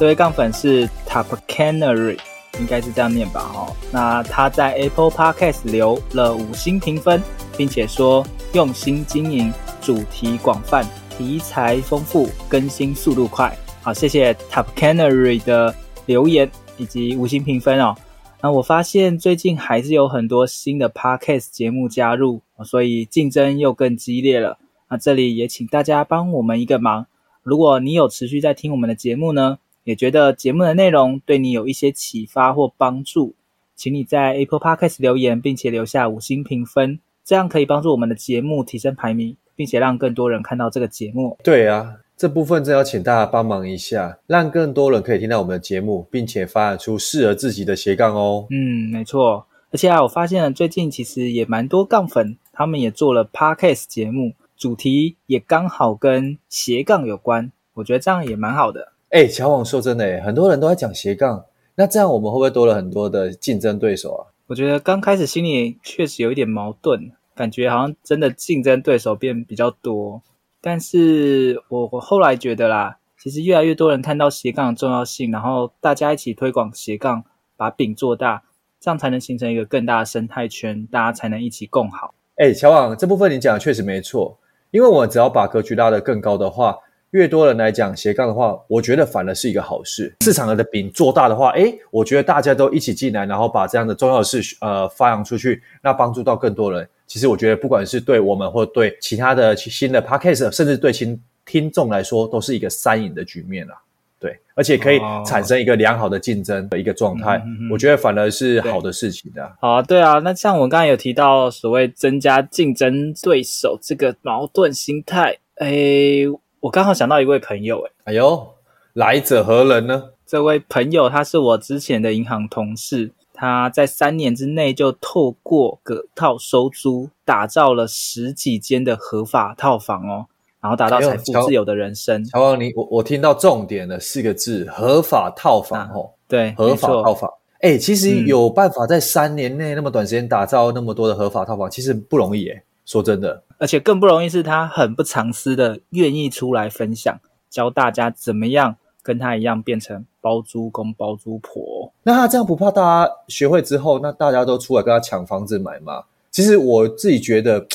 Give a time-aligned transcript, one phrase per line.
[0.00, 2.18] 这位杠粉是 Top Canary，
[2.58, 3.42] 应该是这样念吧？
[3.54, 7.22] 哦，那他在 Apple Podcast 留了五星评分，
[7.54, 13.54] 并且说用心经营，主题广泛，题材丰富，更新速度快。
[13.82, 15.74] 好，谢谢 Top Canary 的
[16.06, 17.94] 留言以及五星评分哦。
[18.40, 24.56] 那我发现最近还是有很多新的 Podcast 节目加入，所以竞争又更激烈了。
[24.88, 27.04] 那这里也请大家帮我们一个忙，
[27.42, 29.58] 如果你有持续在听我们的节目呢，
[29.90, 33.34] 也觉得节目的内容对你有一些启发或帮助，
[33.74, 41.36] 请你在 Apple Podcast 留言，并且留下五星评分，这样可以帮助我们的节目提升排名，并且让更多人看到这个节目。
[41.42, 48.46] 对啊，这部分真要请大家帮忙一下，让更多人可以听到我们的节目，并且发展出适合自己的斜杠哦。
[48.50, 49.44] 嗯，没错。
[49.72, 58.92] 而且啊，我发现了最近其实也蛮多杠粉，他们也做了 Podcast 节目，主题也刚好跟斜杠有关，我觉得这样也蛮好的。
[59.10, 61.44] 哎，乔王说真的，很多人都在讲斜杠，
[61.74, 64.22] 那这样我们会不会多了很多的竞争对手啊？
[64.46, 70.22] 我觉得刚开始心里确实有一点矛盾，感觉好像真的竞争对手变比较多。
[70.60, 77.24] 但是我我后来觉得啦，其实越来越多人看到斜杠的重要性，然后大家一起推广斜杠，
[77.56, 78.44] 把饼做大，
[78.78, 82.14] 这样才能形成一个更大的生态圈，大家才能一起共好。
[82.36, 84.38] 哎，乔王，这部分你讲的确实没错，
[84.70, 86.78] 因为我只要把格局拉得更高的话。
[87.12, 90.14] 越多人来讲斜杠的话，我觉得反而是一个好事。
[90.20, 96.88] 市场的饼做大的话，诶，我觉得大家都一起进来，然后把这样的重要的事呃发扬出去，那帮助到更多人。
[97.08, 103.74] 其实我觉得，不管是对我们或对其他的新的 podcast，甚至对新听众来说，都是一个三赢的局面啦。
[104.20, 107.42] 对，而且可以产生一个良好的竞争的一个状态。
[107.72, 109.50] 我觉得反而是好的事情的。
[109.60, 110.20] 好啊，对啊。
[110.20, 116.26] 那像我刚才有提到所谓增加竞争对手这个矛盾心态，诶。
[116.60, 118.54] 我刚好想到一位朋友，诶哎呦，
[118.92, 120.10] 来者何人呢？
[120.26, 130.26] 这位朋友他是我之前的银行同事，他在三年之内就透过隔套收租，打造了十几间的合法套房哦，
[130.60, 132.22] 然后达到财富自由的人生。
[132.26, 136.10] 乔王，你我我听到重点的四个字：合法套房哦。
[136.28, 137.32] 对，合法套房。
[137.60, 142.62] 哎，其实有办法在三年内那么短时间打造那么多的合法套房，其实不容易诶。
[142.84, 143.42] 说真的。
[143.58, 147.20] 而且更不容易是他很不藏私的愿意出来分享，
[147.50, 151.92] 教大家怎么样跟他一样变成包租公包租婆。
[152.02, 156.04] 那他这样不怕大家学会之后，那大家都出来跟他抢房子买吗？
[156.30, 157.66] 其实我自己觉得，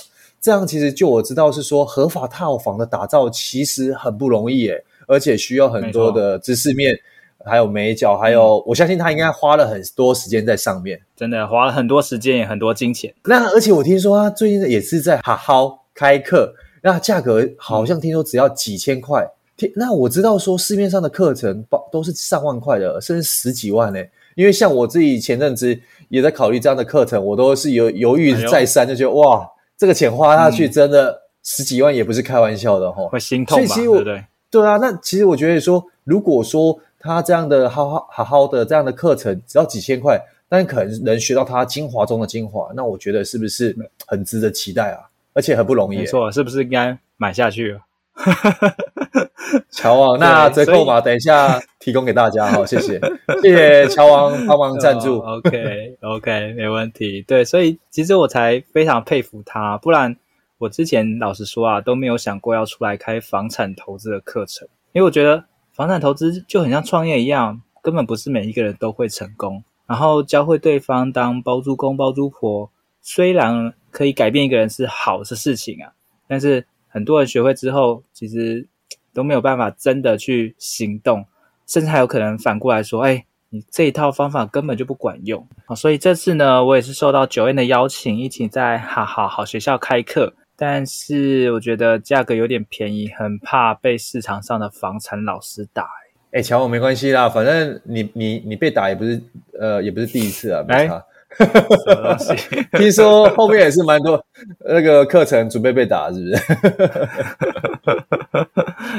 [0.41, 6.97] 这样其实就我知道是说合法套房的打造其实很不容易诶，而且需要很多的知识面。
[7.45, 13.13] 还有美角，还有、嗯、我相信他应该花了很多时间在上面，真的花了很多时间也很多金钱。
[13.25, 19.27] 那而且我听说他最近也是在好好开课，那价格好像听说只要几千块。
[19.57, 23.99] 天，那我知道说市面上的课程包都是上万块的，甚至十几万呢。
[24.35, 25.79] 因为像我自己前阵子
[26.09, 33.75] 也在考虑这样的课程，我都是犹犹豫再三，就觉得、哎、哇，这个钱花下去真的十几万也不是开玩笑的哈，会心痛吧？
[33.75, 34.25] 对不对？
[34.51, 40.19] 对啊，那其实我觉得说，如果说他这样的好好好好的这样的课程只要几千块，
[40.49, 43.75] 但可能能学到他精华中的精华，那我觉得是不是
[44.07, 44.99] 很值得期待啊？
[45.33, 45.99] 而且很不容易。
[45.99, 47.79] 没错，是不是应该买下去？
[49.69, 52.99] 乔王，那折扣码等一下 提供给大家哈，谢谢，
[53.41, 55.19] 谢谢乔王帮忙赞助。
[55.19, 57.21] Oh, OK OK，没问题。
[57.27, 60.15] 对，所以其实我才非常佩服他，不然
[60.57, 65.43] 我之前老实说啊，都没有想过要出来开房产投资的课程，因为我觉得。
[65.75, 69.61] 房产投资就很像创业一样，根本不是每一个人都会成功。
[69.85, 75.91] 然后教会对方当包租公包租婆，虽然可以改变一个人是好的事情啊，
[76.29, 78.65] 但是很多人学会之后，其实
[79.13, 81.25] 都没有办法真的去行动，
[81.67, 90.35] 甚至还有可能反过来说：“哎，你这一套方法根本就不管用。”啊，所以这次呢，我也是受到 Joanne 的邀请，一起在好好好学校开课。
[90.57, 95.87] 但是我觉得价格有点便宜，很怕被市场上的房产老师打。
[96.31, 99.21] 哎，乔我没关系啦，反正你你你被打也不是
[99.59, 101.03] 呃也不是第一次啊，没差。
[101.37, 102.35] 什么东西？
[102.77, 104.23] 听说后面也是蛮多
[104.65, 106.35] 那个课程准备被打，是不是？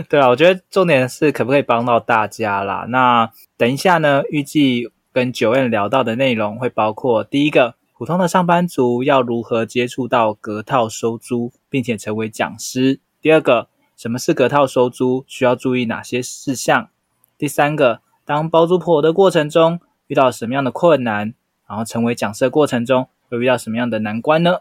[0.09, 2.85] 对啊，我觉得重点是可不可以帮到大家啦？
[2.91, 16.91] 那等一下呢，预计跟 Joanne 聊到的内容会包括第一个，普通的上班族要如何接触到隔套收租，并且成为讲师；第二个，什么是隔套收租，需要注意哪些事项；
[17.39, 21.33] 第三个，当包租婆的过程中遇到什么样的困难，
[21.67, 24.59] 然后成为讲师的过程中会遇到什么样的难关呢？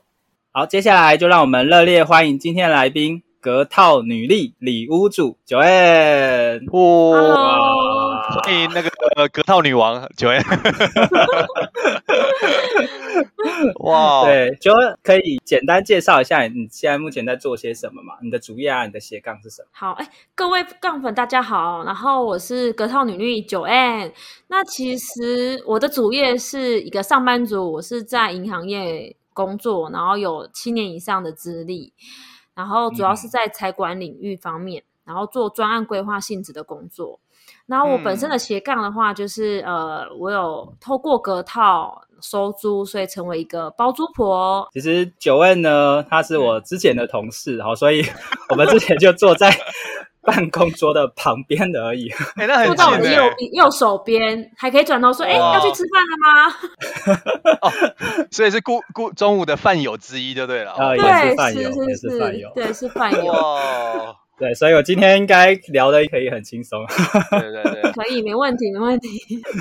[0.53, 3.21] 好，接下来就让我们热烈欢迎今天的来宾。
[3.45, 8.89] 隔套女力里屋主 Joanne，哇，欢迎那个
[9.31, 10.41] 隔套女王 Joanne，
[13.85, 18.15] 哇，对，Joanne 可以简单介绍一下你现在目前在做些什么嘛？
[18.23, 19.67] 你的主业啊，你的斜杠是什么？
[19.73, 24.11] 好，哎，各位杠粉大家好，然后我是隔套女力 Joanne，
[24.47, 31.93] 那其实我的主业是一个上班族，我是在银行业工作，然后有七年以上的资历。
[32.55, 37.19] 然后主要是在财管领域方面，嗯、然后做专案规划性质的工作。
[37.67, 44.67] 然后我本身的斜杠的话，就是、嗯、呃，我有透过隔套收租，所以成为一个包租婆。
[44.71, 48.05] 其实 Joanne 呢，他是我之前的同事，好，所以
[48.49, 49.51] 我们之前就坐在
[50.21, 52.09] 办公桌的旁边的而已。
[52.65, 53.23] 坐到我的右
[53.53, 57.71] 右手边，还可以转头说：“哎，要去吃饭了吗？” 哦，
[58.31, 60.71] 所以是顾顾中午的饭友之一就对了。
[60.73, 63.33] 啊，也是饭友，也是饭友，对，是饭 友。
[64.35, 66.85] 哇，对，所以我今天应该聊的可以很轻松。
[67.31, 69.09] 对对对， 可以，没问题，没问题。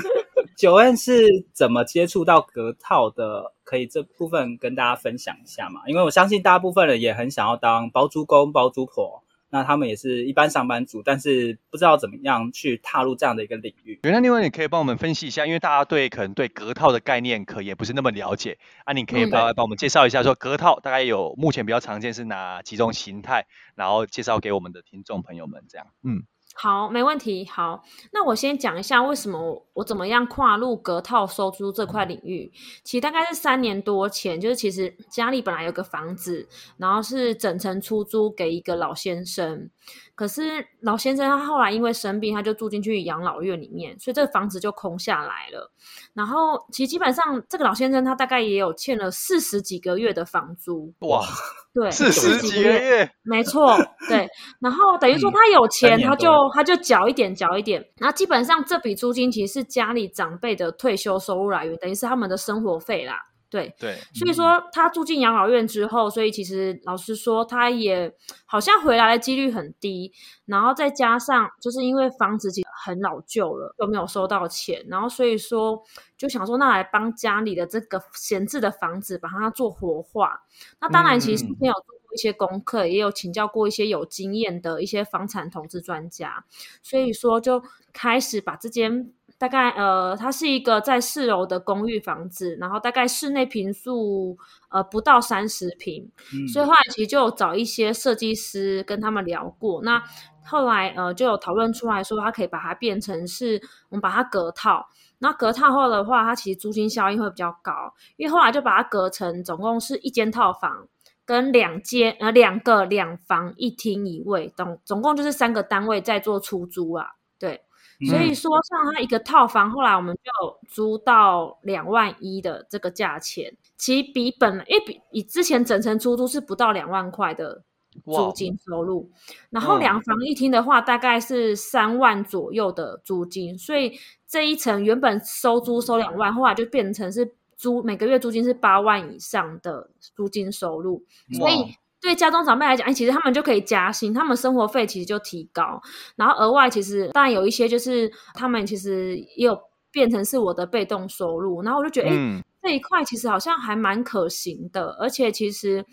[0.57, 3.51] Joanne 是怎么接触到隔套的？
[3.65, 5.81] 可以这部分跟大家分享一下嘛？
[5.87, 9.23] 因为我相信大部分人也很想要当包租公、包租婆。
[9.55, 13.97] 那他们也是一般上班族，但是不知道怎么样去踏入这样的一个领域。
[14.03, 25.87] 原来另外你可以帮我们分析一下，因为大家对可能对隔套的概念可也不是那么了解啊，你可以帮帮我们介绍一下，说隔套大概有目前比较常见是哪几种形态，然后介绍给我们的听众朋友们这样。
[26.03, 26.23] 嗯。
[26.57, 27.45] 好，没问题。
[27.47, 32.49] 好，那我先讲一下为什么我，怎么样跨入隔套收租这块领域。
[32.81, 36.47] 其实大概是三年多前，就是其实家里本来有个房子，
[36.77, 39.69] 然后是整层出租给一个老先生。
[40.15, 45.71] 可是老先生他后来因为生病，他就住进去养老院里面，所以这个房子就空下来了。
[46.13, 50.93] 然后其实基本上这个老先生他大概也有欠了四十几个月的房租。
[50.99, 51.23] 哇，
[51.73, 53.77] 对，四十几个月，没错，
[54.07, 54.27] 对。
[54.59, 57.85] 然后等于说他有钱，嗯、他就他就缴一点缴一点。
[57.97, 63.21] 然后基本上这笔租金其实是家里长辈的退休收入来源，等于是他们的生活费啦。
[63.49, 68.13] 对对，所以说他住进养老院之后，所以其实老实说，他也
[68.45, 70.11] 好像回来的几率很低。
[70.45, 75.81] 然后再加上，就是因为房子其实很老旧了，又没有收到钱，然后所以说
[76.17, 80.41] 就想说，那来帮家里的这个闲置的房子把它做活化。
[80.81, 86.43] 那当然，其实没有做过一些功课，嗯、也有请教过一些有经验的一些房产投资专家，
[86.83, 87.63] 所以说就
[87.93, 89.13] 开始把这间。
[89.37, 94.37] 大概呃，它是一个在四楼的公寓房子，然后大概室内平数
[94.69, 100.01] 呃不到三十平，嗯，所以后来其实就有找一些设计师跟他们聊过，那
[100.45, 104.87] 后来呃就有讨论出来说，它可以把它变成是我们把它隔套，
[105.19, 110.87] 那隔套后的话，它其实租金效应会比较高，因为后来就把它隔成总共是一间套房
[111.25, 117.64] 跟两间呃两个两房一厅一卫，总总共就是三个单位在做出租啊，对。
[118.09, 127.63] 所以说，像它一个套房，后来我们就租到两万一的这个价钱，其实比本因为比以之前整层出租是不到两万块的
[128.03, 129.09] 租金收入，
[129.49, 133.97] 然后两房一厅的话，大概是三万左右的租金，所以
[134.27, 141.75] 这一层原本收租收两万，后来就变成是租每个月租金是八万以上的租金收入，所以。
[142.05, 145.81] 对家中长辈来讲，哎，其实他们就可以加薪，他们生活费其实就提高，
[146.15, 149.59] 然后额外其实当然有一些就是他们其实也有
[149.91, 155.85] 变成是我的被动收入，然后我就觉得，哎、嗯，这一块其实好像还蛮可行的，而且其实。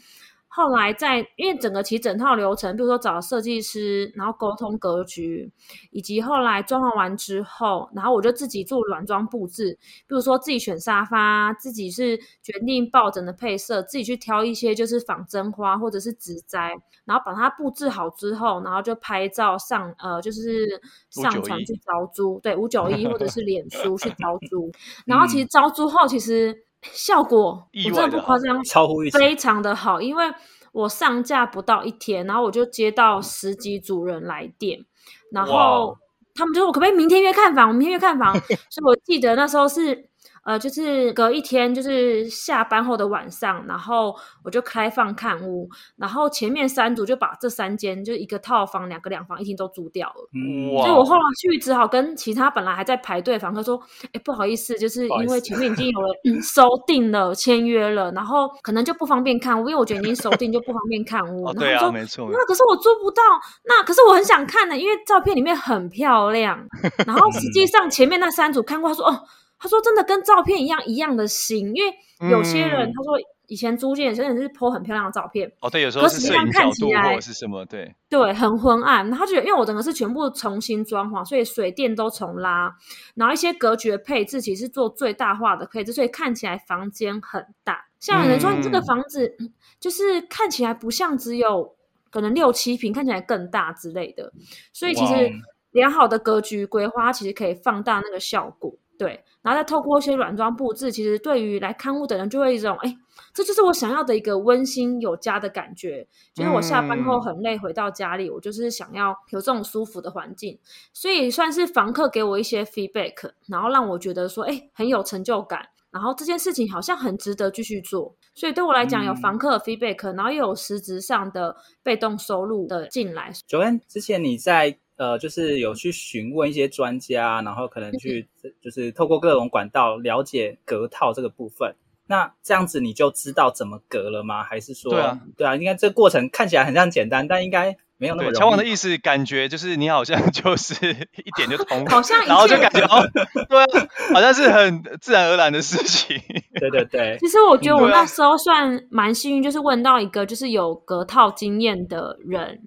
[0.55, 5.51] 后来在，因为整个其实整套流程，比如说找设计师，然后沟通格局，
[5.91, 16.75] 以及后来装潢完之后，然后我就自己做软装布置，比如说自己选沙发，自己是决定抱枕的配色，自己去挑一些就是仿真花或者是植栽，
[17.07, 20.69] 然后把它布置好之后，然后就拍照上呃就是
[21.09, 24.71] 上传去招租，对，五九一或者是脸书去招租，
[25.07, 26.67] 然后其实招租后其实。
[26.83, 30.01] 效果我真的不夸张，超乎预期，非常的好。
[30.01, 30.25] 因为
[30.73, 34.85] 我上架不到一天，然后我就接到十几组人来电，
[35.31, 35.97] 然后
[36.35, 37.69] 他们就说：“我可不可以明天约看房？
[37.69, 38.35] 我明天约看房。
[38.71, 40.09] ”所以我记得那时候是
[40.45, 50.75] 呃，就是隔一天，就是下班后的晚上，然后我就开放看屋，然后前面三组就把这三间，就一个套房、两个两房一厅都租掉了。
[50.75, 53.81] 哇，所以我后来去只好跟其他本来还在排队房客说
[54.13, 62.29] ：“哎，不好意思，就是因为前面已经有 人、嗯、收定了、签约了，然后可能就不方便看屋，因为我觉得已经收定就不方便看屋。”哦，对啊，没错。
[62.33, 63.23] 那可是我租不到，
[63.65, 66.59] 那可是我很想看的，因为照片里面很漂亮。
[67.07, 69.23] 然后实际上前面那三组看过，他说：“哦。”
[69.63, 71.95] 他说：“真的跟照片一样一样的新，因为
[72.29, 73.17] 有些人、嗯、他说
[73.47, 79.09] 以前租借真的是 po 很漂亮的照片，哦对，有时候是摄影角度或者是什么，对对，很昏暗。
[79.09, 82.75] 然后他觉得，因为我整个是全部重新装潢，所以水电都重拉，
[83.15, 87.87] 然后一些格局的配置其实是做最大化的配置，所以看起来房间很大。
[88.01, 89.37] 像有人说你这个房子
[89.79, 91.77] 就是看起来不像只有
[92.11, 94.33] 可能六七平，看起来更大之类的。
[94.73, 95.31] 所以其实
[95.71, 102.97] 良好的格局规划其实可以放大那个效果。”对，然后再透过一些软装布置，其实对于来看屋的人就会有一种，哎，
[103.35, 106.07] 这就是我想要的一个温馨有家的感觉。
[106.33, 110.59] 就是我下班后很累，回到家里，嗯、我就是想要有这种舒服的环境，
[110.93, 115.69] 所以算是房客给我一些 feedback，然后让我觉得说，哎，很有成就感。
[115.91, 123.33] 然后这件事情好像很值得继续做，所以对我来讲，有房客的 feedback，、嗯、然后又有实质上的被动收入的进来。
[123.49, 124.79] Joanne，之前你在。
[125.03, 128.29] 呃，就是有去询问一些专家，然后可能去
[128.61, 131.75] 就是透过各种管道了解隔套这个部分。
[132.07, 134.45] 那这样子你就知道怎么隔了吗？
[134.45, 138.39] 还是说，对啊，对啊，应该这个过程看起来很像简单，但应该没有那么容易。
[138.39, 143.03] 乔王的意思感觉就是你好像 就是一点就通，好像然后就感觉哦，
[143.49, 146.17] 对啊，好像是很自然而然的事情。
[146.61, 147.17] 对对对。
[147.23, 152.61] 其实我觉得我那时候算蛮幸运，就是问到一个就是有隔套经验的人。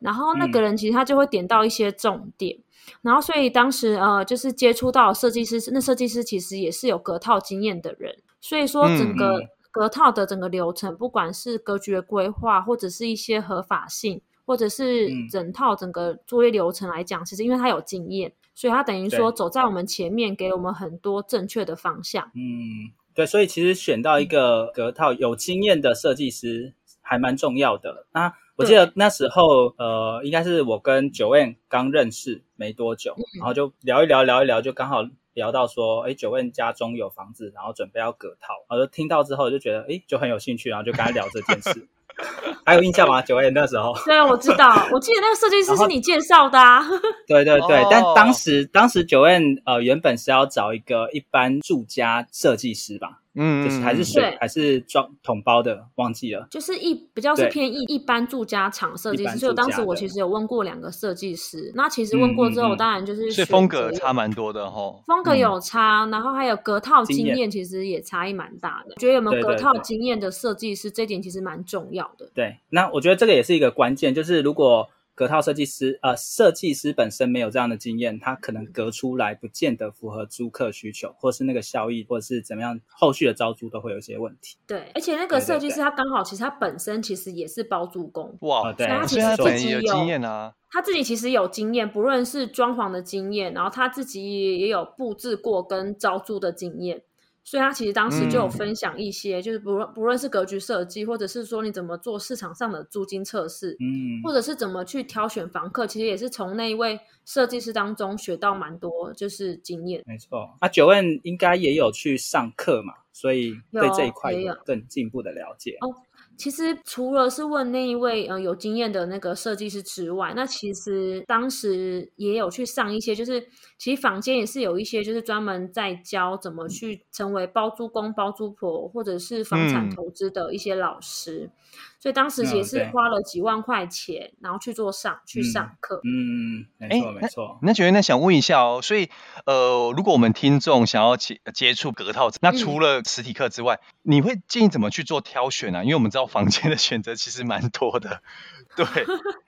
[0.00, 2.64] 然后那个人其实他就会点到一些重点，嗯、
[3.02, 22.24] 然后所以当时呃就是接触到设计师，那设计师其实也是有隔套经验的人，所以说整个隔套的整个流程，嗯、不管是格局的规划，或者是一些合法性，或者是整套整个作业流程来讲，其实因为他有经验，所以他等于说走在我们前面，给我们很多正确的方向。
[22.34, 26.72] 嗯，对，所以其实选到一个隔套有经验的设计师
[27.02, 28.06] 还蛮重要的。
[28.12, 41.88] 那我记得那时候，呃，应该是我跟 Joanne 刚认识没多久，嗯、然后就聊一聊，聊一聊，就刚好聊到说，哎，Joanne 家中有房子，然后准备要隔套，然后就听到之后就觉得，哎，就很有兴趣，然后就跟他聊这件事。
[42.66, 43.94] 还有印象吗？Joanne 那时候？
[44.04, 46.84] 对，我知道，我记得那个设计师是你介绍的啊。
[47.28, 53.20] 对对对，但当时当时 Joanne 呃原本是要找一个一般住家设计师吧。
[53.38, 56.46] 嗯，就是还是水对还是装桶包的，忘记了。
[56.50, 61.70] 就是一比较是偏一一般住家厂设计师，所以当时我其实有问过两个设计师。
[61.74, 65.00] 那其实问过之后，当然就是所以风格差蛮多的齁。
[65.06, 68.90] 风格有差，嗯、然后还有隔套经验，其实也差异蛮大的。
[68.90, 72.28] 验觉得有没有隔套经验的设计师，这点其实蛮重要的。
[72.34, 74.88] 对，那我觉得这个也是一个关键，就是如果。
[75.18, 84.56] 隔套设计师，呃，设计师本身没有这样的经验，他可能隔出来不见得符合租客需求，或是那个效益，或者是怎么样，后续的招租都会有一些问题。
[84.64, 97.02] 对，而且那个设计师他刚好，其实他本身其实也是包租公，哇，对，他其实自己有，有经验啊，他自己其实有经验，不论是装潢的经验，然后他自己也有布置过跟招租的经验。
[97.44, 110.02] 所以他其实当时就有分享一些，嗯、就是不论不论是格局设计，或者是说你怎么做市场上的租金测试，嗯，或者是怎么去挑选房客，其实也是从那一位设计师当中学到蛮多，就是经验。
[110.06, 115.94] 没错，啊，Joanne 应该也有去上课嘛，所以对这一块有更进一步的了解哦。
[116.38, 131.50] 其实除了是问那一位呃有经验的那个设计师之外，那其实当时也有去上一些，就是其实坊间也是有一些，就是专门在教怎么去成为包租公、包租婆或者是房产投资的一些老师。
[131.52, 131.58] 嗯
[132.00, 136.00] 所以当时也是花了几万块钱，嗯、然后去做上去上课。
[136.04, 137.58] 嗯，没错没错。
[137.60, 139.10] 那觉得那想问一下哦，所以
[139.46, 145.82] 呃，如果我们听众想要接接触隔套，那除了实体课之外，嗯、你会建议怎么去做挑选呢、啊？
[145.82, 148.20] 因为我们知道房间的选择其实蛮多的，
[148.76, 148.86] 对，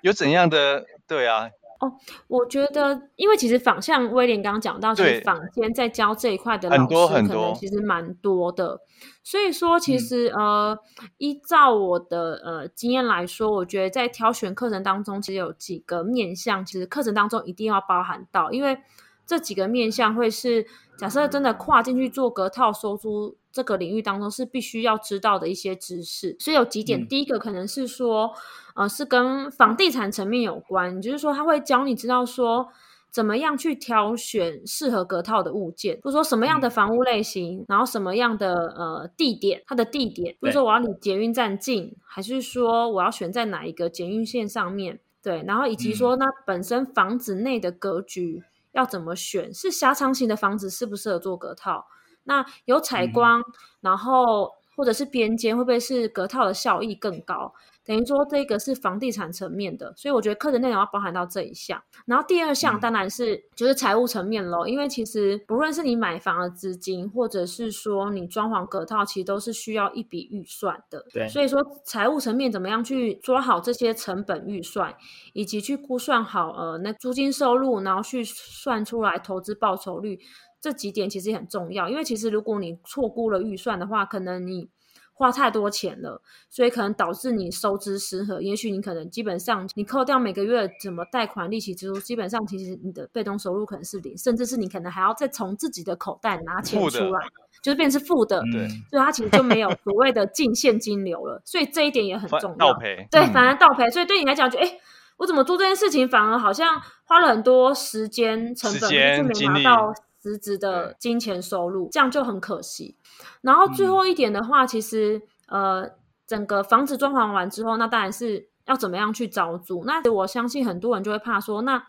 [0.02, 0.84] 有怎样的？
[1.06, 1.50] 对啊？
[1.80, 1.90] 哦，
[2.28, 8.78] 我觉得，因为其实仿像威廉刚刚讲到，其实坊间在教这一块的老师可能其实蛮多的，
[9.24, 10.78] 所以说其实、嗯、呃，
[11.16, 18.78] 依照我的呃经验来说，我觉得在挑选课程当中，其实有几个面向，其实课程当中一定要包含到，因为
[19.24, 20.66] 这几个面向会是
[20.98, 28.32] 假设真的跨进去做隔套收租这个领域当中是必须要知道的一些知识，所以有几点，嗯、第一个可能是说。
[28.76, 32.68] 呃，是跟房地产层面有关，就是说他会教你知道说，
[33.10, 51.86] 怎么样去挑选适合隔套的物件，比如说什么样的房屋类型，然后什么样的呃地点，它的地点，比如说我要离捷运站近，还是说我要选在哪一个捷运线上面，对，然后以及说那本身房子内的格局要怎么选，是狭长型的房子适不适合做隔套？
[52.24, 53.42] 那有采光，
[53.80, 57.52] 然后或者是边间会不会是隔套的效益更高？
[57.82, 61.82] 等于说这个是房地产层面的，所以我觉得课程内容要包含到这一项。
[62.06, 71.04] 然后第二项当然是、嗯、就是财务层面咯，因为其实不论是你买房的资金，或者是说你装潢隔套，其实都是需要一笔预算的。
[71.12, 74.94] 对，所以说财务层面怎么样去抓好这些成本预算，
[75.32, 80.20] 以及去估算好呃那租金收入，然后去算出来投资报酬率，
[80.60, 81.88] 这几点其实也很重要。
[81.88, 84.68] 因为其实如果你错估了预算的话，可能你
[85.12, 88.42] 花太多钱了，所以可能导致你收支失衡。
[88.42, 97.20] 也许你可能基本上你扣掉每个月怎么贷款利息支出，基本上其实你的被动收入可能是零，甚至是你可能还要再从自己的口袋拿钱出来，
[97.62, 98.40] 就是变成是负的。
[98.50, 101.42] 对，所以它其实就没有所谓的净现金流了。
[101.44, 102.72] 所以这一点也很重要。
[102.72, 103.90] 倒赔，对，反而倒赔。
[103.90, 104.78] 所以对你来讲，就哎，
[105.18, 112.96] 我怎么做这件事情，反而好像花了很多时间成本，就是没拿到实质的金钱收入，这样就很可惜。
[113.40, 115.90] 然后最后一点的话，嗯、其实呃，
[116.26, 119.84] 整个房子装潢完之后，那当然是要怎么样去招租。
[119.84, 121.82] 那我相信很多人就会怕说，那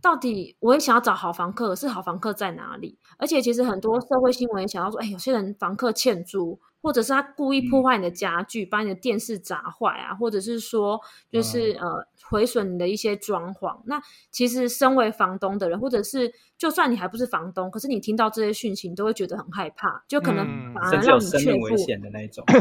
[0.00, 2.98] 到底我也想要找好房客，可是好房客在哪里？
[3.18, 6.58] 而且其实很多社会新闻也想要说，哎，有些人房客欠租。
[6.80, 10.98] 或者是他故意破坏你的家具，嗯、把你的电视砸坏啊，或者是说
[11.28, 13.76] 就是、嗯、呃毁损你的一些装潢。
[13.86, 21.38] 那其实身为房东的人，或者是就算你还不是房东，可是你听到这些讯息，你都会觉得很害怕，就可能反而让你却步。
[21.38, 22.44] 生命危险的那一种。
[22.46, 22.58] 对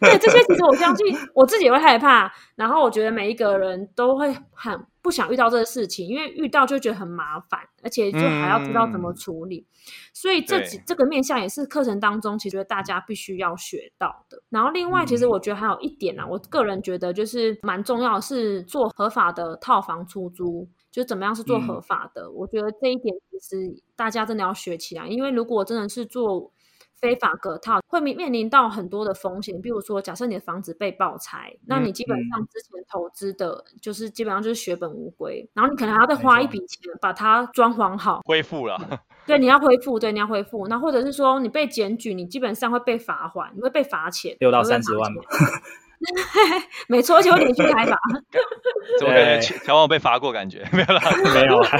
[0.00, 2.32] 对，这些其实我相信我自己也会害怕。
[2.56, 9.58] 然后我觉得每一个人都会很不想遇到这个事情，因为遇到就觉得很麻烦，而且就还要知道怎么处理。
[9.60, 9.78] 嗯、
[10.12, 14.42] 所以这几这个面向也是课程当中，其实大家必须要学到的。
[14.48, 22.22] 然后另外，其实我觉得还有一点呢、我个人觉得就是蛮重要是做合法的套房出租，就怎么样是做合法的。
[22.22, 26.52] 嗯、我觉得这一点其实大家真的要学起来，因为如果真的是做。
[27.00, 38.78] 非法隔套会面面临到很多的风险，比如说，假设你的房子被爆拆，嗯、那你基本上之前投资的，就是基本上就是血本无归，然后你可能还要再花一笔钱把它装潢好，恢复了。
[39.26, 40.68] 对，你要恢复，对，你要恢复。
[40.68, 45.10] 那或者是说你被检举，你基本上会被罚款，你会被罚钱，六到三十万
[46.88, 47.98] 没错，而且会连续开罚。
[49.00, 50.32] 怎么感觉乔王被罚过？
[50.36, 51.00] 感觉 没有啦，
[51.32, 51.70] 没有啦，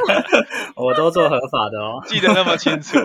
[0.77, 2.99] 我都做合法的哦，记得那么清楚。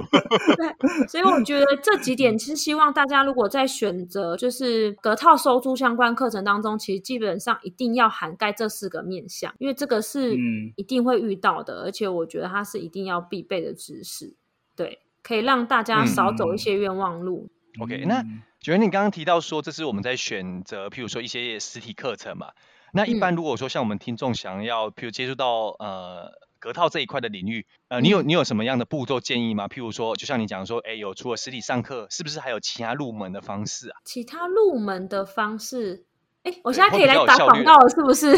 [0.56, 10.38] 对，所以我觉得这几点其实希望大家如果在选择就是隔套收租相关课程当中，其实基本上一定要涵盖这四个面向，因为这个是
[10.78, 14.36] 一定会遇到的，嗯、而且我觉得它是一定要必备的知识，
[14.78, 17.50] 对，可以让大家少走一些冤枉路。
[17.50, 18.26] 嗯、OK，那。
[18.60, 22.52] 觉得你刚刚提到说，这是我们在选择，譬如说一些实体课程嘛。
[22.94, 29.68] 那一般如果说像我们听众想要，譬如接触到呃隔套这一块的领域，呃，你有你有什么样的步骤建议吗？
[29.68, 33.98] 譬如说，就像你讲说，哎，有除了实体上课，是不是还有其他入门的方式啊？
[34.06, 36.06] 其他入门的方式。
[36.44, 38.32] 哎，我现在可以来打广告了，是不是？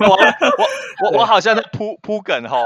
[0.00, 2.58] 我我我我好像在铺铺梗哈。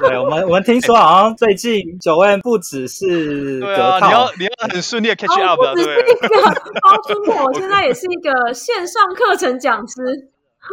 [0.00, 5.74] 对，我们我们听说好像最近 Joanne 不只是 对啊，你要你要很顺利的 catch up，对。
[5.74, 6.42] 不只是一个
[6.80, 10.28] 包租婆，我现在也是一个线上课程讲师。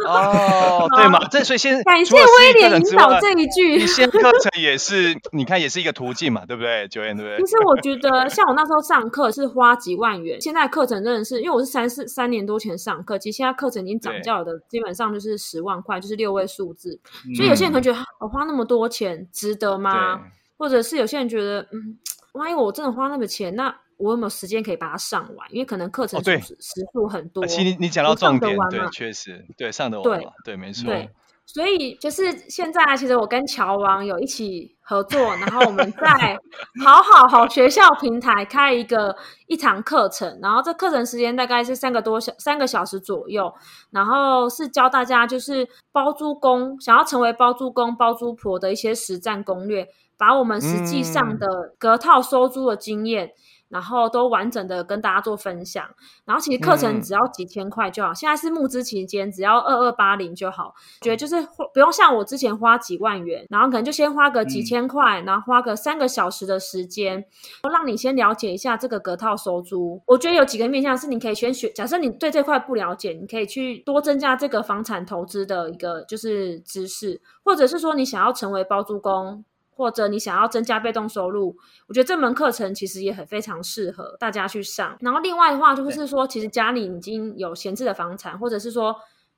[0.06, 7.38] 哦，对嘛，这所以先感谢威廉引导这一句，你先课程也是，你看也是一个途径嘛，对不对？Joanne 对不对？
[7.38, 16.98] 其实我觉得，像我那时候上课是花几万元，现在课程真的是，因为我是三四三年多前上课，其实现在课程已经涨价了的，基本上就是十万块，就是六位数字。
[17.36, 20.20] 所以有些人可能觉得，我花那么多钱值得吗？
[20.56, 21.98] 或者是有些人觉得，嗯，
[22.32, 23.74] 万一我真的花那么钱，那。
[23.98, 25.48] 我有没有时间可以把它上完？
[25.50, 27.46] 因为可能课程时时数很多。
[27.46, 30.86] 其实你你讲到重点，对，确实对上的完，对，没错。
[30.86, 31.10] 对，
[31.46, 36.38] 所以就是现在，其实我跟乔王有一起合作，然后我们在
[36.84, 39.14] 好好好学校平台开一个
[39.46, 43.52] 一堂课程，然后这课程时间大概是三个多小三个小时左右，
[43.90, 53.26] 然后是教大家就是包租公想要成为包租公包租婆的一些实战攻略，把我们实际上的隔套收租的经验。
[53.26, 53.32] 嗯
[53.74, 55.84] 然后都完整的跟大家做分享。
[56.24, 60.72] 然后其实课程只要几千块就好，嗯、现在是募资期间，只要二二八零就好。
[61.00, 61.34] 觉得就是
[61.72, 67.24] 不用像我之前花几万元，然后可能就先花个几千块，嗯、然后花个三个小时的时间，
[67.72, 70.00] 让你先了解一下这个隔套收租。
[70.06, 71.68] 我觉得有几个面向是你可以先学。
[71.70, 79.44] 假设你对这块不了解，你可以去多增加这个房产投资的一个就是知识，或者是说你想要成为包租公。
[79.74, 81.56] 或者你想要增加被动收入，
[81.88, 84.96] 我觉得这门课程其实也很非常适合大家去上。
[85.00, 88.96] 然后另外的话，就是说，其实家里已经有闲置的房产，或者是说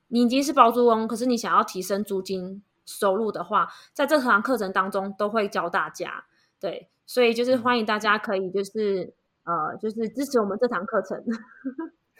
[0.09, 6.25] 你已经是包租翁，可是你想要提升租金收入的话，在这堂课程当中都会教大家。
[6.59, 11.23] 对，所以就是欢迎大家可以就是呃，就是支持我们这堂课程。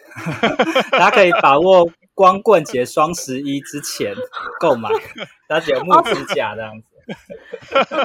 [0.92, 4.14] 大家可以把握光棍节双十一之前
[4.58, 4.88] 购买，
[5.46, 6.86] 大家只有募资价这样子。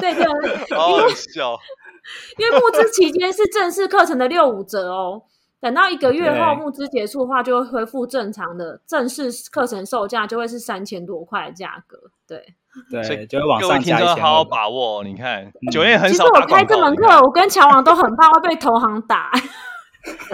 [0.00, 0.24] 对对，
[0.76, 1.58] 好好笑，
[2.38, 5.22] 因为募资期间是正式课程的六五折哦，
[5.60, 11.98] 等到一个月后募资结束的话，就会恢复正常的正式课程售价，就会是三千多块的价格。
[12.26, 12.42] 对
[12.90, 14.16] 对，就会往上加一千。
[14.22, 16.12] 好好把握，你看九月很少。
[16.12, 19.30] 其实我开这门课，我跟乔王都很怕会被投行打，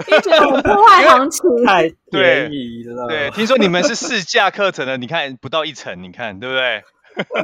[0.07, 3.07] 因为觉得我们破坏行情太便宜了。
[3.07, 6.83] 对，听说你们是试驾课程的，你看不到一层，你看对不对？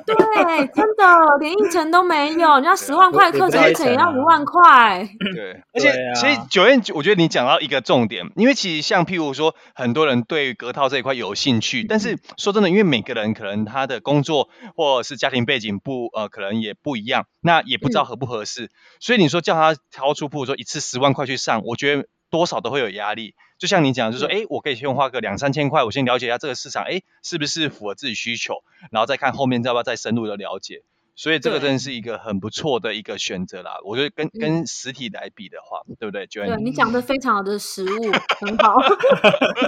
[0.05, 5.07] 对，真的连一成都没有，人家十万块课程一成也要五万块。
[5.35, 23.35] 对，而且其实九燕，我觉得你讲到一个重点，因为其实像譬如说，很多人对隔套这一块有兴趣，但是说真的，因为每个人可能他的工作或者是家庭背景不呃，可能也不一样，那也不知道合不合适，嗯、所以你说叫他掏出，譬如说一次十万块去上，我觉得多少都会有压力。
[23.57, 30.83] 就像你讲，就是说，哎，我可以先花个两三千块，我先了解一下这个市场，哎，是不是符合自己需求，然后再看后面要不要再深入的了解。
[31.15, 33.79] 所以这个真的是一个很不错的一个选择啦。
[33.83, 36.27] 我觉得跟跟实体来比的话，对不对？
[36.27, 38.75] 对，你讲的非常的实物，很好。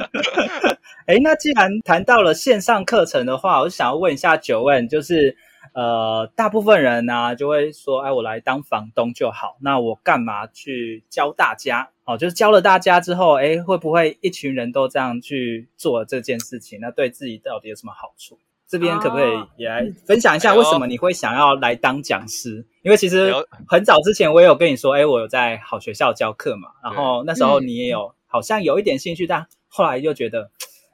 [1.07, 5.35] 哎，那既然谈到了线上课程的话，我就想要问一下 Joanne，就是。
[5.79, 11.89] 呃，大部分人呢、啊、就会说，哎，我来当房东就好，那我干嘛去教大家？
[12.03, 16.79] 哦，就是教了大家之后，哎，会不会一群人都这样去做这件事情？
[16.81, 18.37] 那对自己到底有什么好处？
[18.67, 22.67] 这边可不可以也来分享一下，为什么你会想要来当讲师？
[22.81, 23.33] 因为其实
[23.65, 30.51] 很早之前我也有跟你说，哎，我有在好学校教课嘛，然后那时候你也有好像有一点兴趣，但后来又觉得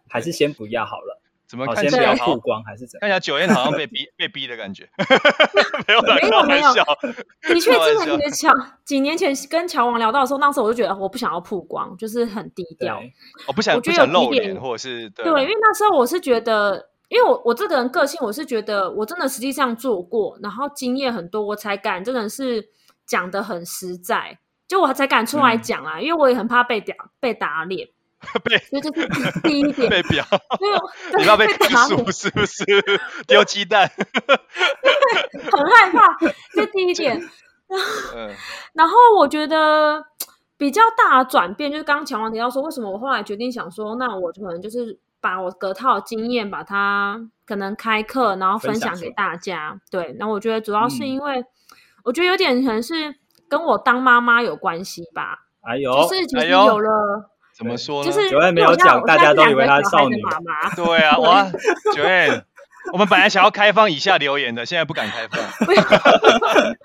[0.08, 1.20] 还是先不要好了。
[1.48, 3.02] 怎么看起来曝光还是怎样？
[3.02, 4.90] 看起来九燕好像被逼被逼的感觉，
[5.88, 6.84] 没有没有没有，
[7.54, 8.52] 的确是很巧。
[8.84, 13.02] 几年前跟乔王聊到的时候，那时候我就觉得我不想要曝光，就是很低调。
[13.48, 22.70] 我不想，我不想露脸，或者是对，因为那时候我是觉得，因为我我这个人个性，我是觉得我真的实际上做过，然后经验很多，我才敢真的是
[23.06, 27.90] 讲的很实在，就我才敢出来讲啊，因为我也很怕被打被打脸。
[28.44, 29.90] 被，所以这是第一点。
[29.90, 30.26] 被表，
[31.18, 32.64] 你要被打鼠是不是？
[33.28, 33.90] 丢鸡蛋，
[35.52, 36.18] 很害怕。
[36.54, 37.22] 这第一点。
[38.74, 40.04] 然后我觉得
[40.58, 49.80] 比较大的转变，就是刚刚乔王提到说，为什么我后来决定想说，那我可能就是把我隔套经验，把它可能开课，然后分享给大家。
[49.90, 51.44] 对，那我觉得主要是因为，
[52.04, 53.16] 我觉得有点可能是
[53.50, 55.40] 跟我当妈妈有关系吧。
[55.62, 57.32] 哎呦，就是其实有了。
[57.58, 58.12] 怎么说呢？
[58.12, 60.76] 就是九月没有讲，大家都以为她是少女妈妈。
[60.76, 61.48] 对啊， 哇，
[61.94, 62.44] 九月，
[62.92, 65.40] 我们本来想要开放以下留言的，现在不敢开放。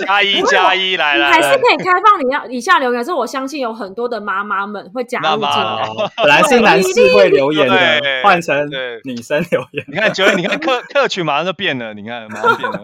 [0.00, 5.88] 加一加一来了，还是可以开放你要以下留言，是我相信有很多的妈妈们会加入进来。
[6.16, 8.68] 本来是男士会留言的，换成
[9.04, 9.84] 女生留言。
[9.88, 12.80] 你看九月，你看客客群马上就变了，你看马上变了，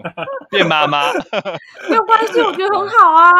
[0.50, 1.12] 变妈妈。
[1.88, 3.30] 没有关系，我觉得很好啊。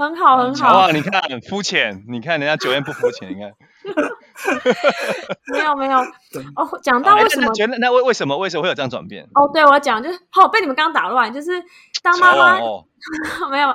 [0.00, 0.78] 很好，很好。
[0.78, 3.52] 哇，你看很肤浅，你看人家九燕不肤浅，你看。
[5.52, 5.98] 没有没有
[6.56, 7.52] 哦，讲到为什么？
[7.54, 9.24] 觉得那为为什么为什么会有这样转变？
[9.34, 11.50] 哦，对我讲就是，好被你们刚刚打乱，就是
[12.02, 12.84] 当妈妈、哦、
[13.50, 13.68] 没有，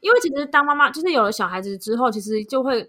[0.00, 2.82] 因为其实当妈妈就是有了小孩子之后，其实就会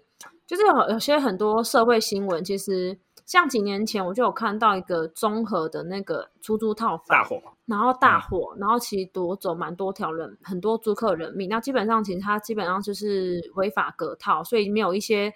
[0.46, 2.98] 就是有有些很多社会新闻，其实。
[3.24, 11.48] 像几年前我就有看到一个综合的那个出租套房大火，然后大火，然后其实夺走蛮多条人，很多租客人命。
[11.48, 15.32] 那基本上其实它基本上就是违法隔套，所以没有一些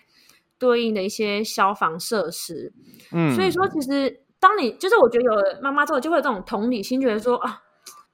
[0.59, 2.73] 对应的一些消防设施。
[3.13, 7.63] 嗯，所以说其实当你就是我觉得有了妈妈之后，就会有这种同理心，觉得说啊，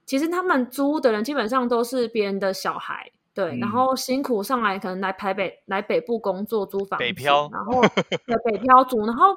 [0.05, 3.11] 其实他们租的人基本上都是别人的小孩。
[3.33, 7.81] 对，嗯、然后辛苦上来，可能来台北、来北部工作租房子，北漂，然后
[8.25, 9.35] 对北漂族，然后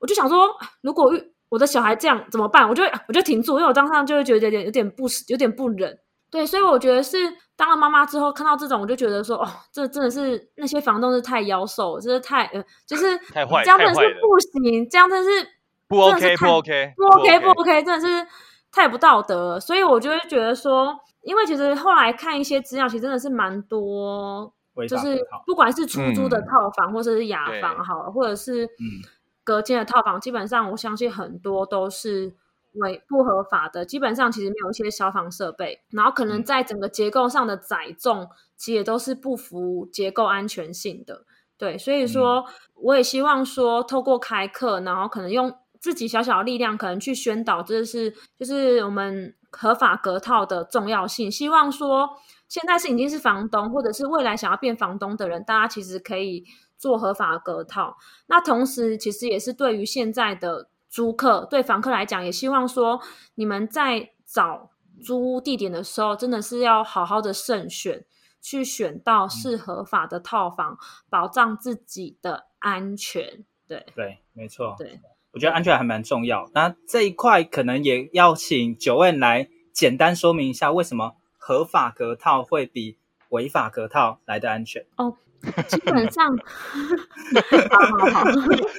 [0.00, 0.48] 我就想说，
[0.82, 1.12] 如果
[1.48, 2.68] 我的小孩这样怎么办？
[2.68, 5.98] 我就我就停住，因为我当时就会觉得有点有点不有点不忍，
[6.30, 7.16] 对，所以我觉得是
[7.56, 15.48] 当了妈妈之后看到这种，我就觉得说，哦，这真的是那些房东是太妖兽，真是太呃，就是 太坏，这样真的是不行，这样真的是
[15.88, 18.26] 不 OK，不 OK，不 OK，不 OK，真的是
[18.70, 19.60] 太不道德了。
[19.60, 24.52] 所以我就会觉得说，因为其实后来看一些资料，其实真的是蛮多，
[24.88, 28.68] 就是不管是出租的套房，或者是雅房，好了，或者是
[29.44, 32.36] 隔间的套房，基本上我相信很多都是。
[32.74, 41.24] 违不合法的，基本上其实没有一些消防设备，然后可能在整个结构上的载重，其实也都是不符结构安全性的。
[41.58, 42.44] 对，所以说
[42.76, 51.28] 我也希望说，透过开课，然后可能用自己小小的力量，可能去宣导，这是就是我们合法隔套的重要性。
[51.28, 52.10] 希望说，
[52.46, 56.44] 现在是已经是房东，或者是未来想要变房东的人，大家其实可以
[56.78, 57.96] 做合法隔套。
[58.26, 60.68] 那同时，其实也是对于现在的。
[60.92, 63.00] 租客对房客来讲，也希望说，
[63.36, 68.04] 你们在找租屋地点的时候，真的是要好好的慎选，
[68.42, 73.44] 去选到是合法的套房，嗯、保障自己的安全。
[73.68, 74.74] 对对，没错。
[74.76, 75.00] 对，
[75.32, 76.50] 我觉得安全还蛮重要。
[76.54, 82.96] 那这一块可能也要请九问来简单说明一下，为什么合法隔套会比
[83.30, 84.84] 违法隔套来的安全？
[84.96, 85.16] 哦。
[85.68, 86.26] 基本上，
[87.70, 88.30] 好好好。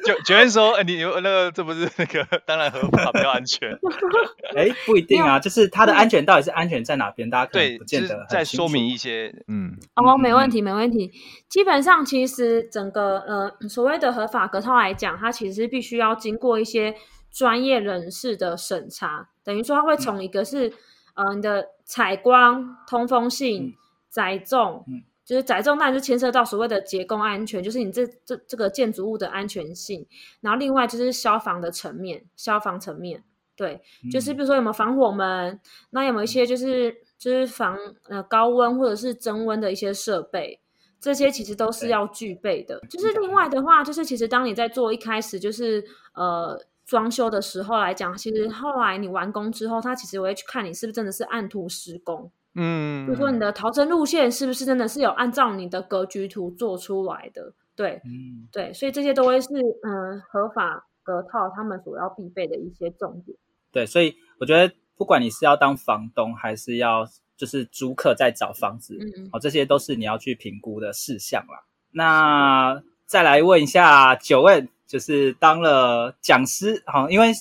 [0.06, 3.72] 就觉得说，欸、你有那个，这不是那个，当然合法比较安全。
[4.56, 7.30] 哎、欸，不一定啊，就是它的安全到底是安全在哪边？
[7.30, 8.26] 大家可能不见得很清楚。
[8.30, 9.76] 再说明一些，嗯。
[9.96, 11.12] 哦，没问题，没问题。
[11.50, 16.94] 基本上，其实整个呃所谓的合法格套来讲，它其实必须要经过一些
[17.32, 20.68] 专业人士的审查，等于说它会从一个是、
[21.16, 23.74] 嗯、呃你的采光、通风性、
[24.10, 24.86] 载、嗯、重。
[24.88, 30.06] 嗯就是载重，那就牵涉到所谓的结构安全，就是你这这这个建筑物的安全性。
[30.42, 33.24] 然后另外就是消防的层面，消防层面，
[33.56, 33.82] 对，
[34.12, 35.60] 就是比如说有没有防火门，
[35.92, 37.78] 那有没有一些就是就是防
[38.10, 40.60] 呃高温或者是增温的一些设备，
[41.00, 42.82] 这些其实都是要具备的。
[42.90, 52.32] 就是另外的话，就是其实当你在做一开始就是呃装修的时候来讲，其实后来你完工之后，他其实我会去看你是不是真的是按图施工。
[52.54, 57.54] 嗯，比如说你的逃生路线是不是真的是有按照你的格局图做出来的？
[57.76, 59.48] 对，嗯，对，所以这些都会是
[59.84, 63.38] 嗯合法隔套他们所要必备的一些重点。
[63.72, 71.64] 对，所以我觉得不管你是要当房东，还是要就是租客在找房子，嗯，哦，这些都是你要去评估的事项啦。
[71.92, 77.32] 那再来问一下 Joanne，就是当了讲师，好，因为。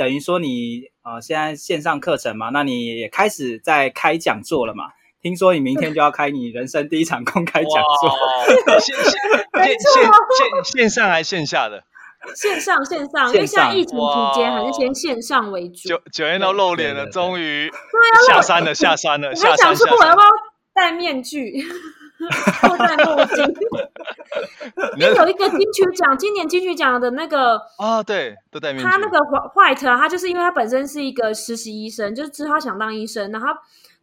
[0.00, 4.84] 等于说你啊、呃，现在线上课程嘛，那你也开始在开讲座了嘛？
[5.20, 8.10] 听说你明天就要开你人生第一场公开讲座，
[8.80, 9.12] 线线
[9.60, 11.84] 线线线上还是线下的？
[12.34, 15.90] 线上线上，因为现在疫情期间还是先线上为主。
[15.90, 17.70] 九九月都露脸了，终于
[18.26, 19.68] 下山了，下山了，下山。
[19.68, 20.26] 我还想说我要不要
[20.72, 21.62] 戴面具？
[22.62, 23.44] 都戴墨镜，
[24.98, 28.90] 因为有一个金曲奖，今年金曲奖的那个啊、哦，对，都戴面具。
[28.90, 33.48] 他那个 White 啊，他就是因为他本身是一个实习医生，就是之后他想当医生，然后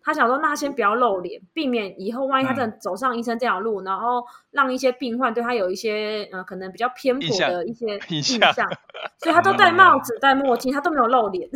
[0.04, 8.70] 他想说，那他先不要露脸，避免以后万一他真的走上医生这条路，嗯、然后让一些病患对他有一些呃可能比较偏颇的一些印象，印象
[9.20, 11.50] 所以他都戴帽子、戴墨镜，他都没有露脸。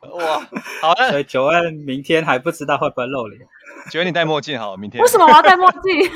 [0.00, 0.40] 哇，
[0.80, 1.10] 好的。
[1.10, 3.40] 所以 Joanne 明天还不知道会不会露脸。
[3.90, 5.02] 觉得你戴墨镜好，明天。
[5.02, 6.10] 为什么我要戴墨镜？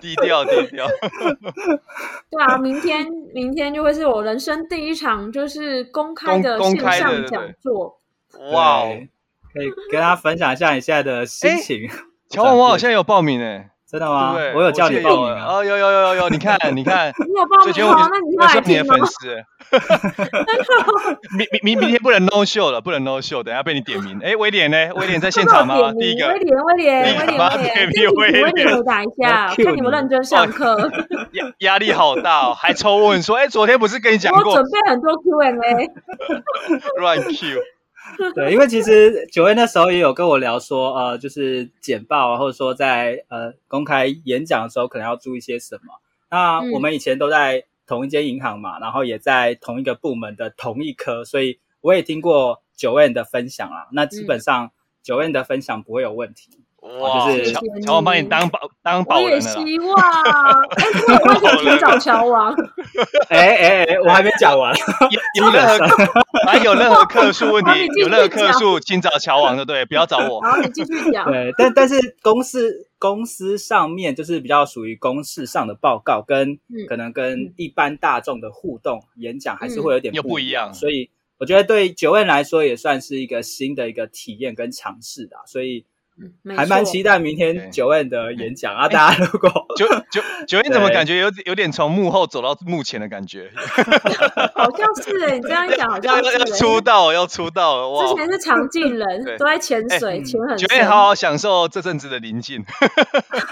[0.00, 0.86] 低 调低调。
[2.30, 8.00] 对啊，明天明天就会是我人生第一场就是公开的线上讲座。
[8.52, 8.84] 哇，
[9.52, 11.88] 可以跟大家分享一下你现在的心情。
[12.28, 13.70] 乔王，我好像有报名诶。
[13.94, 14.34] 真的吗？
[14.56, 15.46] 我有叫你报名啊！
[15.46, 18.08] 哦，有有有有有，你看你看， 你有报名吗？
[18.10, 19.36] 那你是你的粉丝。
[21.38, 24.18] 明明明明天不能 no show 了，不能 no show，等下被你点名。
[24.20, 24.76] 哎，威廉呢？
[24.96, 25.76] 威廉在现场吗？
[25.96, 26.26] 第一个。
[26.26, 27.38] 威廉，威廉，威廉，
[28.16, 30.90] 威廉，威廉，回答一下，看你们认真上课。
[31.30, 34.54] 压压力好大哦，还抽问说，哎，昨天不是跟你讲过？
[34.54, 35.90] 我准备很多 Q&A。
[36.98, 37.60] 乱 Q。
[38.34, 45.94] 对，因为其实 Joanne 那时候也有跟我聊说，呃，就是简报啊，或者说在呃公开演讲的时候，可能要注意些什么。
[46.30, 53.88] 那我们以前都在同一间银行嘛，然后也在同一个部门的同一科，所以我也听过 Joanne 的分享啦。
[53.92, 54.72] 那基本上
[55.04, 56.63] Joanne 的分享不会有问题。
[56.84, 59.30] 哇，就是乔王帮你当保当保人了。
[59.30, 60.84] 我也希望，哎，
[61.24, 62.54] 我有问题请找乔王。
[63.30, 64.74] 哎哎哎，我还没讲完。
[65.40, 65.78] 有任何
[66.46, 70.42] 还有任何客诉问题，有任何客诉，请找乔王的，对，不要找我。
[70.42, 71.24] 好，你继续讲。
[71.24, 85.86] 对，但但是公司公司上面就是比较属于公事上的报告，跟可能跟一般大众的互动演讲还是会有点不一样，所以我觉得对 Joanne 来说也算是一个新的一个体验跟尝试的，所以。
[86.56, 88.88] 还蛮期待明天 Joanne 的演讲啊！
[88.88, 93.50] 大家如果 九九 Joanne 怎么感觉有有点从幕后走到幕前的感觉？
[94.54, 98.06] 好像是哎，你这样一讲好像是要出道要出道哇！
[98.06, 100.68] 之前是常进人，都在潜水，潜很深。
[100.68, 102.64] Joanne 好好享受这阵子的宁静，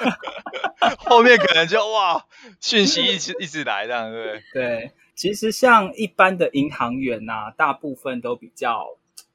[1.04, 2.24] 后面可能就哇
[2.60, 4.42] 讯息一直一直来这样，对不对？
[4.54, 8.86] 对，其实像一般的银行员呐，大部分都比较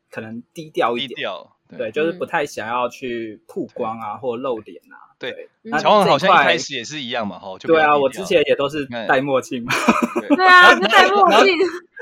[0.09, 1.29] 可能低调一点。
[1.69, 4.95] 对，对，就是不太想要去曝光啊，或露脸啊。
[5.19, 5.49] 对，
[5.79, 7.57] 乔王好像一开始也是一样嘛，哈。
[7.59, 9.73] 对啊，我之前也都是戴墨镜嘛。
[10.27, 11.57] 对啊，戴墨镜。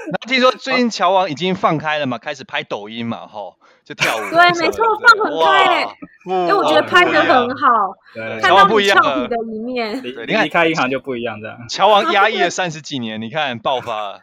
[0.06, 4.20] 然后听说最近乔王已经放开了嘛，开始拍抖音嘛，哈，就跳舞。
[4.30, 5.88] 对，没错，放很开。
[6.26, 7.96] 因为我觉得拍的很好，
[8.42, 8.98] 看到不一样
[9.30, 10.02] 的一面。
[10.04, 11.58] 你看，离开银行就不一样，这样。
[11.70, 14.22] 乔王压抑了三十几年，你看爆发了。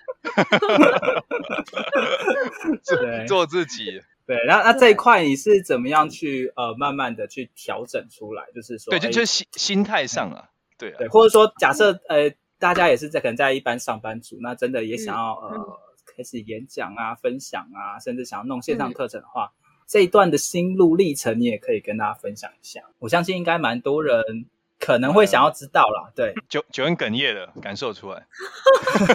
[2.82, 4.02] 做 做自己。
[4.26, 8.44] 对，那那这一块你是怎么样去呃慢慢的去调整出来？
[8.54, 15.78] 就是说，对，就就是心心态上啊，对啊，对，或者说假设呃大家也是在可能在一般上班族，那真的也想要呃
[16.16, 19.50] 开始演讲啊、分享啊，甚至想要弄线上课程的话，
[19.88, 22.80] 这一段的心路历程你也可以跟大家分享一下。
[23.00, 24.46] 我相信应该蛮多人
[24.78, 26.12] 可能会想要知道啦。
[26.14, 28.24] 对，九九人哽咽的，感受出来，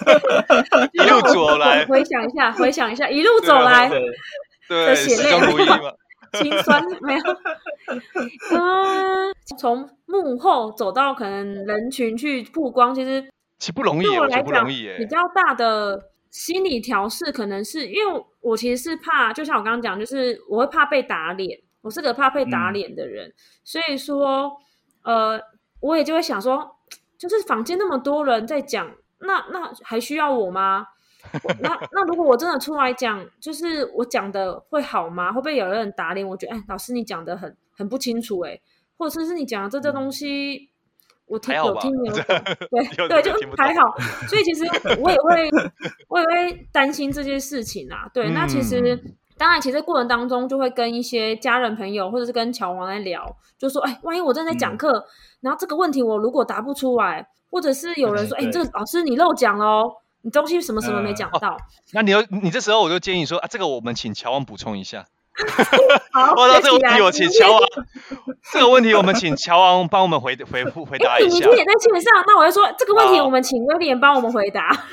[0.92, 3.90] 一路走来，回想一下，回想一下，一路走来。
[4.68, 5.80] 对，血泪如一嘛，
[6.40, 7.22] 心酸没有。
[8.52, 13.22] 嗯，从幕后走到可能人群去曝光，其实
[13.60, 24.52] 其实不容易，对我来讲，比较大的心理调试，可能是因为我其实是怕，就像我刚刚讲，就是我会怕被打脸，我是个怕被打脸的人，嗯、所以说，
[25.04, 25.40] 呃，
[25.80, 26.76] 我也就会想说，
[27.18, 30.86] 就是房间那么多人在讲，那那还需要我吗？
[31.62, 35.32] 那那如果我真的出来讲，就是我讲的会好吗？
[35.32, 36.28] 会不会有人打脸？
[36.28, 38.60] 我觉得，哎，老师你讲的很很不清楚，哎，
[38.98, 40.70] 或者是你讲的这这东西，
[41.26, 42.26] 我听有听没有懂？
[43.08, 43.82] 对对，就还好。
[44.28, 44.66] 所以其实
[45.02, 45.50] 我也会
[46.10, 48.10] 我也会担心这些事情啊。
[48.14, 49.00] 对，那其实
[49.38, 53.24] 当然，其实过程当中就会跟一些家人朋友，或者是跟乔王来聊，
[53.58, 55.06] 就说，哎，万一我正在讲课，
[55.42, 59.92] 然后这个问题我如果答不出来，或者是有人说，哎，这个老师你漏讲哦。
[60.24, 61.58] 你东西什么什么没讲到？
[61.94, 65.06] 那你你这时候我就建议说啊，这个我们请乔王补充一下。
[66.12, 67.62] 好， 那这个问题我请乔王，
[68.52, 71.28] 这个问题我们请乔王帮我们回回复回答一下。
[71.28, 74.86] 你今天也在线上，那我就说这个问题我们请威廉帮我们回答。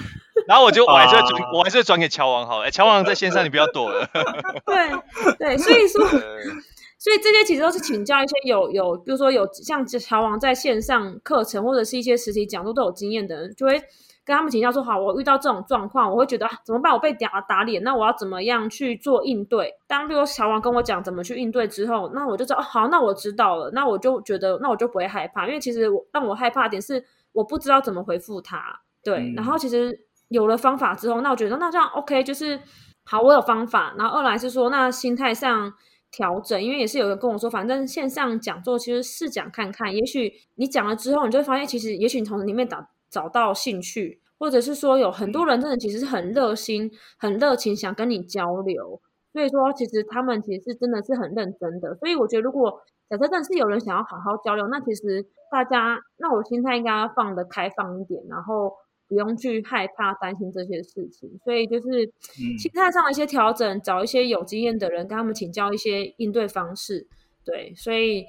[0.46, 2.66] 然后我就我还是转我还是转给乔王好了。
[2.66, 4.06] 哎，乔王在线上，你不要躲了。
[4.66, 4.90] 对
[5.38, 13.82] 对，所以说，所以这些其实都是请教一些有有，比如说有像乔王在线上课程或者是一些实体讲座都有经验的人，就会。
[14.24, 16.90] 跟他们请教说好，我遇到这种状况，我会觉得啊，怎么办？
[16.92, 19.74] 我被打打脸，那我要怎么样去做应对？
[19.86, 29.18] 当比如小王跟我讲怎么去应对之后，那我就知道，哦，好，那我知道了，那我就觉得，那我就不会害怕，因为其实我让我害怕的点是我不知道怎么回复他，对。
[29.18, 29.94] 嗯、然后其实
[30.28, 32.58] 有了方法之后，那我觉得那这样 OK，就是
[33.04, 33.94] 好，我有方法。
[33.98, 35.70] 然后二来是说，那心态上
[36.10, 42.88] 调整，因为也是有人跟我说，反正线上讲座其实试讲看看，也许你讲了之后，你就会发现，其实也许你从里面打。
[43.14, 49.00] 找到兴趣，或者是说有很多人真的其实是很热心、很热情，想跟你交流。
[49.32, 51.94] 所以说，其实他们其实是真的是很认真的。
[51.94, 58.72] 所以我觉得，如果假设真的是有人想要好好交流，那其实大家，那我心态应该要放的开放一点，然后
[59.08, 61.30] 不用去害怕、担心这些事情。
[61.44, 62.12] 所以就是
[62.58, 67.06] 心态上的一些调整，找一些有经验的人跟他们请教一些应对方式。
[67.44, 68.24] 对，所以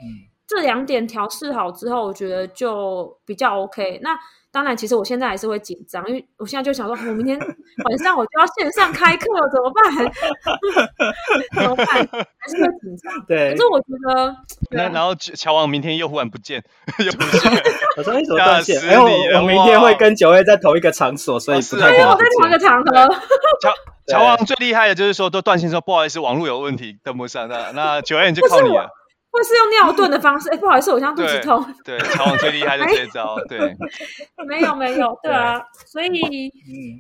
[0.48, 4.00] 这两点调试好之后，我觉得就比较 OK。
[4.04, 4.18] 那
[4.56, 9.84] 当然，其实我现在还是会紧张，因为我现在就想说，我明天晚上我就要线上开课，怎么办？
[11.54, 11.86] 怎么办？
[11.86, 13.26] 还是会紧张。
[13.28, 13.52] 对。
[13.52, 14.34] 可是我觉得，
[14.72, 16.64] 那然后乔王明天又忽然不见，
[17.00, 17.52] 又不见，
[17.98, 18.82] 我说你怎么断线？
[18.88, 21.88] 然后我明天会跟九月在同一个场所，所以不太。
[22.06, 22.92] 我在同一个场合。
[23.62, 23.74] 乔
[24.08, 27.50] 乔王最厉害的就是说都断线，说不好意思，网络有问题，登不上。
[27.50, 28.90] 那那九月就靠你了。
[29.36, 31.76] 或是用尿遁的方式， 哎，不好意思，我现在肚子痛。
[31.84, 33.76] 对，乔王最厉害的这招，对。
[34.48, 36.10] 没有没有， 对啊，所以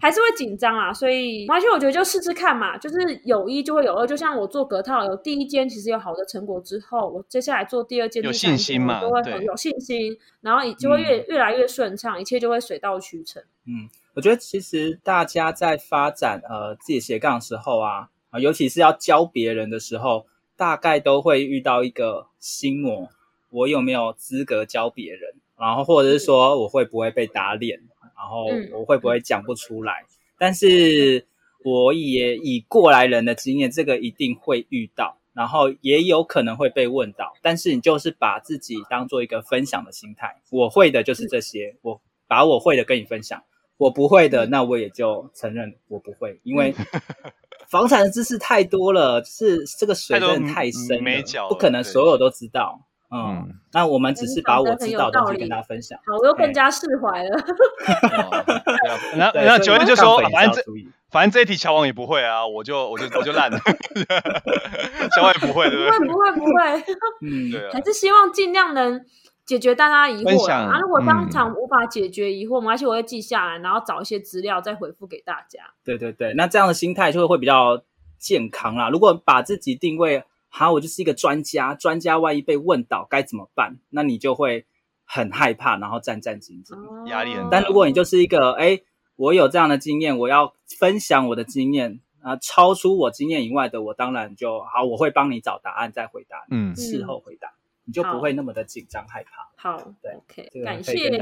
[0.01, 13.41] 还是会紧张啊，所以而且我觉得就试试看嘛，就是有一就会有二，就像我做隔套，有第一间其实有好的成果之后，我接下来做第二间，有信心嘛，都会很有信心，然后就会越越来越顺畅，一切就会水到渠成。
[13.67, 20.25] 嗯，我觉得其实大家在发展呃自己斜杠的时候啊，啊，尤其是要教别人的时候。
[20.57, 23.09] 大概都会遇到一个心魔，
[23.49, 25.35] 我有没有资格教别人？
[25.57, 27.79] 然后或者是说我会不会被打脸？
[28.17, 30.05] 然后我会不会讲不出来？
[30.37, 31.25] 但是
[31.63, 37.33] 我也以过来人的经验，这个一定会遇到，然后也有可能会被问到。
[37.41, 43.43] 但是你就是把自己当做一个分享的心态，我会的就是这些，嗯、我把我会的跟你分享，
[43.77, 46.73] 我不会的，那我也就承认我不会，因为
[47.69, 52.81] 房产的知识太多了，是这个水真的太深了，不可能所有都知道。
[53.11, 55.97] 嗯，那我们只是把我知道的东西跟大家分享。
[56.05, 57.45] 好，我又更加释怀了。
[59.15, 60.61] 然后，然后九月就说，反正这
[61.11, 63.57] 反正这一题乔王也不会啊，我就我就我就烂了。
[65.15, 66.07] 乔王也不会，对不对？
[66.07, 66.51] 不会不会不会。
[67.21, 67.69] 嗯，对啊。
[67.71, 68.99] 还是希望尽量能
[69.45, 70.79] 解决大家疑惑啊。
[70.79, 75.73] 如果当场无法解决疑惑，而且我会记下来，然后找一些资料再回复给大家。
[75.83, 77.83] 对对对，那这样的心态就会会比较
[78.17, 78.89] 健康啦。
[78.89, 80.23] 如果把自己定位。
[80.57, 83.77] 好，我就是一个专家，专家万一被问到该怎么办？
[83.89, 84.65] 那你就会
[85.03, 87.49] 很害怕，然后战战兢兢，压力很大。
[87.51, 88.79] 但如果你就是一个，哎，
[89.17, 97.49] 我有这样的经验，我要分享我的经验啊，超出我经验以外的，我当然就好，我会帮你找答案再回答，嗯，事后回答。
[97.85, 99.49] 你就不会那么的紧张害怕。
[99.55, 101.17] 好，对，OK，感谢你。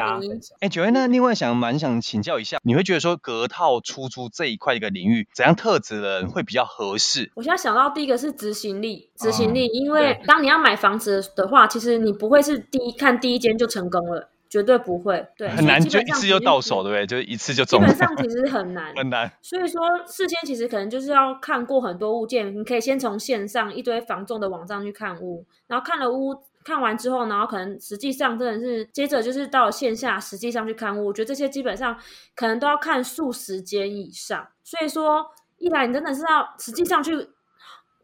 [0.59, 7.31] 哎，九月那，另外想蛮想请教一下，你会觉得说隔套出租这一块一个领域，怎样特质的人会比较合适？
[7.35, 14.29] 我现在想到第一个是执行力，执行力，因为当你要买房子的话，其实你不会是第一看第一间就成功了。
[14.49, 17.07] 绝对不会，对，很难就一次就到手，对不对？
[17.07, 17.79] 就一次就中。
[17.79, 19.31] 基本上其实很难， 很难。
[19.41, 31.99] 所以说事先其实可能就是要看过很多物件，你可以先从线上一堆房仲的网站去看屋，然后看了屋看完之后，然后可能实际上真的是接着就是到线下实际上去看屋，我觉得这些基本上
[32.35, 34.47] 可能都要看数十间以上。
[34.63, 35.25] 所以说
[35.57, 37.29] 一来你真的是要实际上去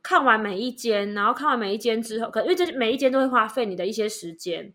[0.01, 4.73] 看完每一间，然后看完每一间之后，可因为这每一间都会花费你的一些时间。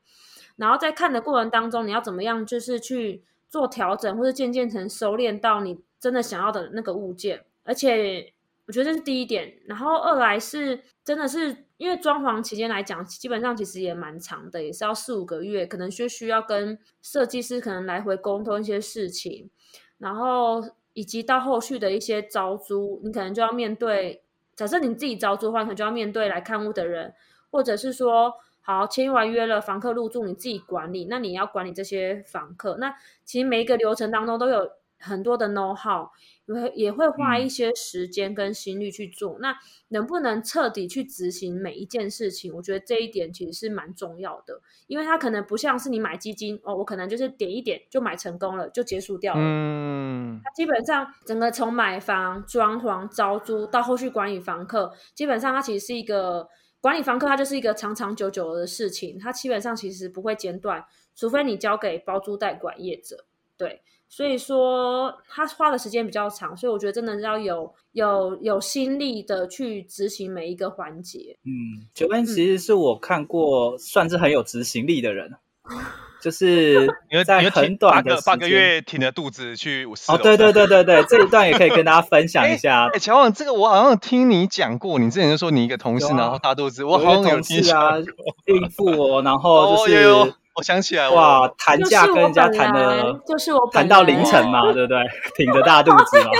[0.57, 7.45] 然后在看的过程当中，你要怎么样，就是去做调整，或者渐渐成熟练到你真的想要的那个物件。
[7.65, 8.34] 而且
[8.67, 9.59] 我觉得这是第一点。
[9.67, 19.51] 然后二来是真的是因为装潢期间来讲，基本上其实也蛮长的，也是要四五个月，可能就需要跟设计师可能来回沟通一些事情，
[19.99, 20.63] 然后
[20.93, 24.23] 以及到后续的一些招租，你可能就要面对。
[24.57, 27.15] 假设你自己招租的话，可能就要面对来看屋的人，
[27.51, 28.35] 或者是说。
[28.67, 31.05] 好，签完约了，房客入住，你自己管理。
[31.11, 34.71] 那你要管理这些房客，那其实每一个流程当中都有
[35.05, 36.09] 很多的 know how，
[36.47, 39.35] 也会也会花一些时间跟心力去做。
[39.35, 39.57] 嗯、那
[39.89, 42.55] 能不能彻底去执行每一件事情？
[42.55, 49.41] 我觉得这一点其实是蛮重要的，因为它可能不像是你买基金哦，我可能就是点一点就买成功了，就结束掉了。
[49.41, 56.49] 嗯，它基本上整个从买房、装潢、招租到后续管理房客，基本上它其实是一个。
[56.81, 60.85] 管理房客，它就是一个长长久久的事情，它基本上其实不会间断，
[61.17, 63.25] 除非你交给包租代管业者。
[63.57, 71.37] 对，所以说他花的时间比较长，所以我觉得真的要有有有心力的去执行每一个环节。
[71.45, 75.33] 嗯，九恩其实是我看过算是很有执行力的人。
[75.71, 75.79] 嗯
[76.23, 82.89] 就是 因为在很短的半个月挺着肚子去哦，对对对对对， 这一段也可以跟大家分享一下。
[82.95, 87.99] 哎，乔王，这个我好像听你讲过，你之前就说你一个同事然后大肚子，我好像有听啊，
[88.47, 90.35] 孕妇哦，然后就是。
[90.57, 94.99] 我想起来哇，谈价跟人家谈的，就是我谈到凌晨嘛， 对不对？
[95.37, 96.31] 挺着大肚子嘛。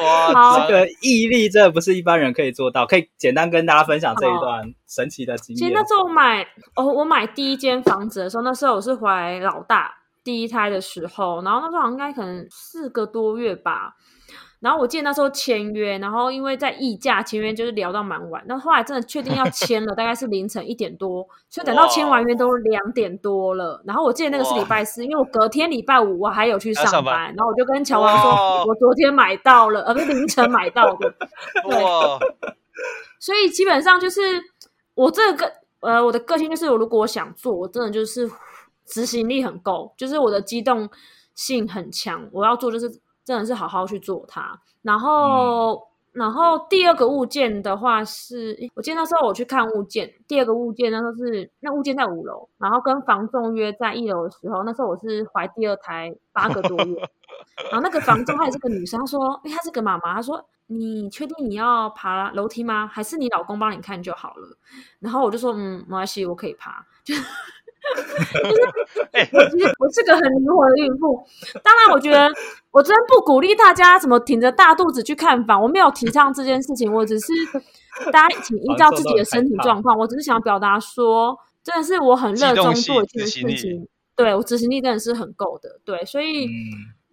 [0.02, 2.84] 哇，这个毅力真的不是一般人可以做到。
[2.86, 5.58] 可以简单跟大家分享这一段神奇的经验。
[5.58, 6.42] 其实那时候我买
[6.74, 9.92] 哦，我买第一间房子的时候，那时候我是怀老大
[10.24, 13.94] 第一胎的时候，然后那时候好像应该可能四个多月吧。
[14.62, 23.82] 然后我记得那时候签约，然后因为在议价签约就是聊到蛮晚，那后，来真的确定要签了， 大概是凌晨一点多，所以等到签完约都两点多了。
[23.84, 31.12] 然后我记得那个是礼拜四，因为我隔天礼拜五我还有去上班，上班然后我就跟乔王说，我昨天买到了，而不是凌晨买到的。
[31.68, 31.76] 对，
[33.18, 34.20] 所以基本上就是
[34.94, 38.30] 我这个呃，我的个性就是，我如果我想做，我真的就是
[38.86, 40.88] 执行力很够，就是我的机动
[41.34, 43.01] 性很强，我要做就是。
[43.24, 45.80] 真的是好好去做它，然后，嗯、
[46.12, 57.00] 然后第二个物件的话是，我记得那时候我去看物件，第二个物件那时候是那物件在五楼，然后跟房仲约在一楼的时候，那时候我是怀第二胎八个多月，
[57.70, 62.86] 然后那个房仲她也是个女生，她说，哎，她是个妈妈，她说，你确定你要爬楼梯吗？
[62.86, 64.56] 还是你老公帮你看就好了？
[64.98, 66.84] 然后我就说，嗯，没关系，我可以爬。
[67.04, 67.14] 就
[69.12, 71.24] 哎，我其实我是个很灵活的孕妇。
[71.62, 72.30] 当然，我觉得
[72.70, 76.92] 我真不鼓励大家怎么挺着大肚子去看房，我没有提倡这件事情。
[76.92, 77.26] 我只是
[78.12, 79.98] 大家请依照自己的身体状况。
[79.98, 83.88] 我只是想表达说，真的是我很热衷做一件事情。
[84.14, 85.80] 对，我执行力真的是很够的。
[85.84, 86.48] 对，所以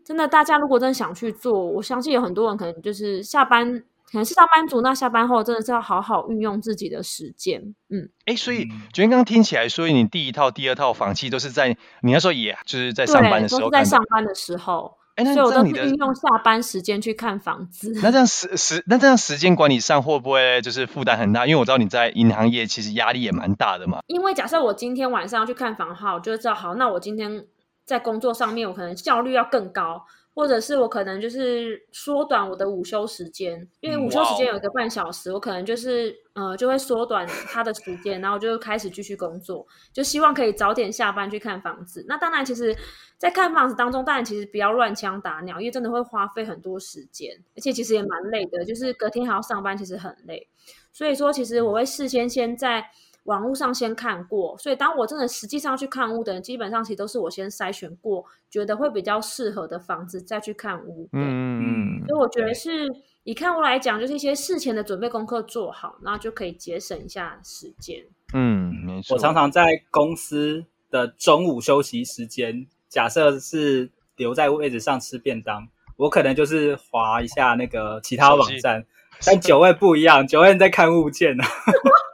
[0.05, 7.75] 真的，大家如果真的想去做，我相信有很多人可能就是下班，可能是上班族，那下班后真的是要好好运用自己的时间。
[7.89, 14.97] 嗯，哎，所以觉得刚刚听起来，所以你第一套、第二套房契都是在你那时候，也就是在上班的时候，都是在上班的时候。
[15.15, 17.91] 哎，那所以我都是运用下班时间去看房子。
[18.01, 21.45] 那这样 时时，那这样时间管理上会不会就是负担很大？
[21.45, 23.99] 因为我知道你在银行业其实压力也蛮大的嘛。
[24.07, 27.45] 因为假设我今天晚上要去看房的话，我就知道，好，那我今天。
[27.85, 42.05] 在工作上面，我可能效率要更高，或者是我可能就是缩短我的午休时间，因为午休时间有一个半小时，我可能就是呃就会缩短它的时间，然后就开始继续工作，就希望可以早点下班去看房子。
[42.07, 42.73] 那当然，其实，
[43.17, 50.47] 在看房子当中，当然其实不要乱枪打鸟，因为真的会花费很多时间，而且其实也蛮累的，就是隔天还要上班，其实很累。
[50.93, 52.89] 所以说，其实我会事先先在。
[53.29, 61.07] 网络上先看过，所以当我真的实际上去看屋的人，基本上其实都是我先筛选过，觉得会比较适合的房子再去看屋。
[61.13, 62.87] 嗯嗯，所以我觉得是
[63.23, 68.03] 以看屋来讲，就是一些事前的准备功课做好，然后就可以节省一下时间。
[68.33, 69.15] 嗯，没错。
[69.15, 75.67] 我常常在公司的中午休息时间，假设是留在位置上吃便当，
[75.97, 78.83] 我可能就是滑一下那个其他网站，
[79.23, 81.43] 但九 位不一样，九位在看物件呢。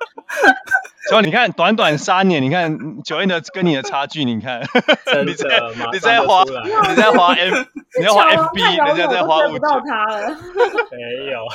[1.09, 4.61] 所以你看，短短三年，你看九燕的跟你的差距，你看，
[5.25, 5.61] 你在
[5.93, 6.43] 你在滑，
[6.89, 7.55] 你在滑 F
[7.97, 9.81] 你在滑 FB，人家在滑午觉。
[10.91, 11.45] 没有。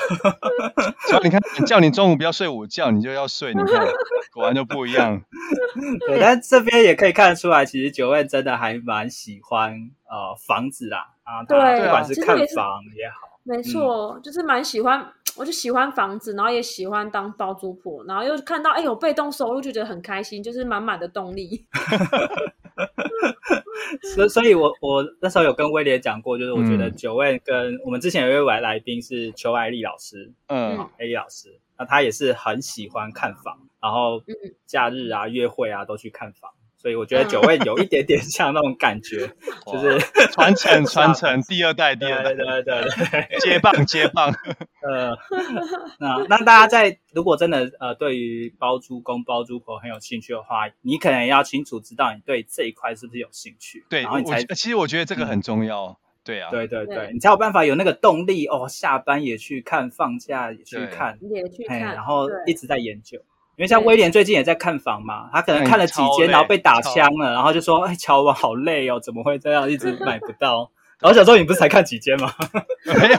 [1.10, 3.86] 所以你看，叫你中午不要睡午觉，你就要睡，你看，
[4.32, 5.20] 果然就不一样。
[6.06, 9.72] 对，但这边也可以看得出来，其实九燕真的还蛮喜欢
[10.08, 13.28] 呃房子啦，啊，对，不管是看房也好。
[13.42, 15.04] 没错，嗯、就是蛮喜欢，
[15.36, 21.64] 我就喜欢房子，然后也喜欢当包租婆，然后又看到哎有被动收入，就觉得很开心，就是满满的动力。
[24.14, 34.22] 所所以我，我我那时候有跟威廉讲过，就是我觉得九位跟我们之前有一位来宾是邱爱丽老师，嗯，爱丽老师，那他也是很喜欢看房，然后
[34.66, 36.50] 假日啊、约会啊都去看房。
[36.80, 39.30] 所以我觉得九位有一点点像那种感觉，
[39.70, 39.98] 就是
[40.32, 42.88] 传承 传承，第二代第二代，对对对
[43.28, 44.32] 对，接棒接棒。
[44.82, 45.14] 呃，
[45.98, 63.20] 那那大家在如果真的呃对于包租公包租婆很有兴趣的话，你可能要清楚知道你对这一块是不是有兴趣，对，然后你才其实我觉得这个很重要，对啊，对对对，你才有办法有那个动力哦，下班也去看，放假也去看，也去看，然后一直在研究。
[63.60, 72.32] 因为像威廉最近也在看房嘛，他可能看了几间，然后被打枪了，然后就说：“哎，乔王好累哦，怎么会这样，一直买不到？”然后想说：“你不是才看几间吗？”
[72.98, 73.18] 没有，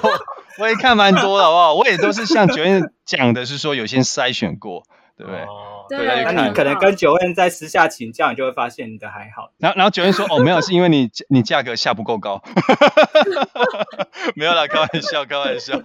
[0.58, 1.74] 我也看蛮多的，好不好？
[1.76, 4.82] 我也都是像九月讲的，是说有些筛选过，
[5.16, 5.42] 对不对？
[5.42, 9.52] 哦，对，那你可能跟九恩在私下请教，你就会发现你的还好。
[9.58, 12.42] 然后，然后九恩说：“哦，没有，是因为你你价格下不够高。
[14.36, 15.78] ”没有啦，开玩笑，开玩笑。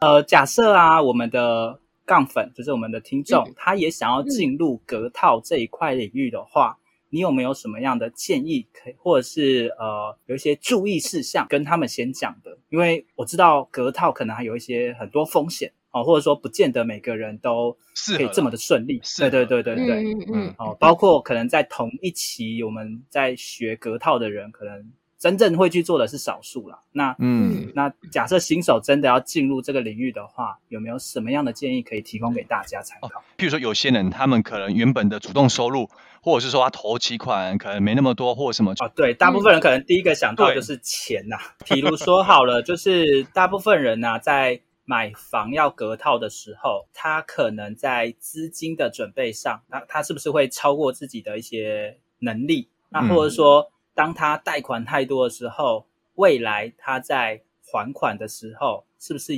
[0.00, 8.66] 呃，假设啊，我们的杠粉就是我们的听众，嗯、他也想要进入隔套这一块领域的话，嗯、你有没有什么样的建议？
[8.72, 12.58] 可以，或者是呃，有一些注意事项跟他们先讲的？
[12.70, 17.76] 因为我知道隔套可能还有一些很多风险哦，或者说不见得每个人都
[18.16, 19.00] 可以这么的顺利。
[19.18, 24.92] 对对对对对，嗯嗯哦，包括可能在同一期我们在学隔套的人，可能。
[25.20, 26.78] 真正会去做的是少数啦。
[26.92, 33.08] 那嗯，那假设新手真的要进入这个领域的话，有没有什么样的建议可以提供给大家参考？
[33.08, 35.90] 哦，譬如说，有些人他们可能原本的主动收入，
[36.22, 41.36] 或者是说他投期款可能没那么多，或者什么哦，对，大部分人可能第一个想到就是钱呐。
[41.66, 52.68] 比如说好了，就是大部分人呢，在买房要隔套的时候，他可能在资金的准备上，他他是不是会超过自己的一些能力？
[52.88, 59.34] 那或者说，嗯当他贷款太多的时候，未来他在还款的时候是不是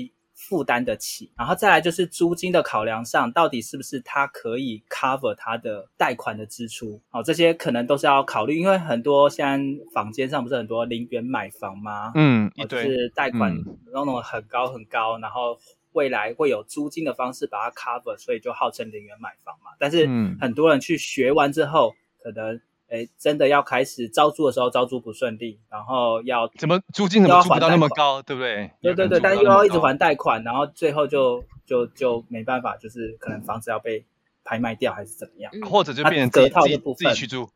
[0.49, 1.30] 负担得起？
[1.38, 7.01] 然后再来就是租金的考量上，到底是不是他可以 cover 他的贷款的支出？
[7.11, 12.12] 哦，这些可能都是要考虑，因为很多现在坊间上不是很多零元买房吗？
[12.16, 13.57] 嗯，就是贷款
[13.93, 15.59] 弄弄很高很高，然后
[15.93, 19.70] 未来会有租金的方式把它 cover，所以就号称零元买房嘛。
[19.78, 20.07] 但是
[20.40, 22.61] 很多人去学完之后，可能。
[22.93, 28.70] 哎，真的要开始招租的时候，招租不顺利，然后要怎么租金怎么租不到那么高，对不对？
[28.82, 34.05] 对对对，但又要一直还贷款，然后最后就就就没办法，就是可能房子要被
[34.45, 35.51] 拍卖掉，还是怎么样？
[35.70, 37.49] 或者就变成隔套的部分自己去租。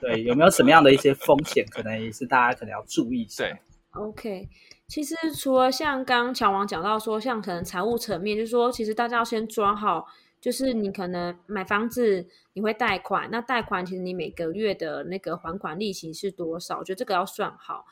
[0.00, 3.44] 对，有没有什么样的一些风险，可能也是大家可能要注意一下。
[3.44, 3.56] 对
[3.92, 4.48] ，OK，
[4.88, 10.04] 其实除了像刚刚乔王讲到说，像可能财务层面，就是说其实大家要先抓好。
[10.44, 16.80] 就是你可能买房子你会贷款，那贷款其实你每个月的那个还款利息是多少？
[16.80, 17.86] 我觉得这个要算好。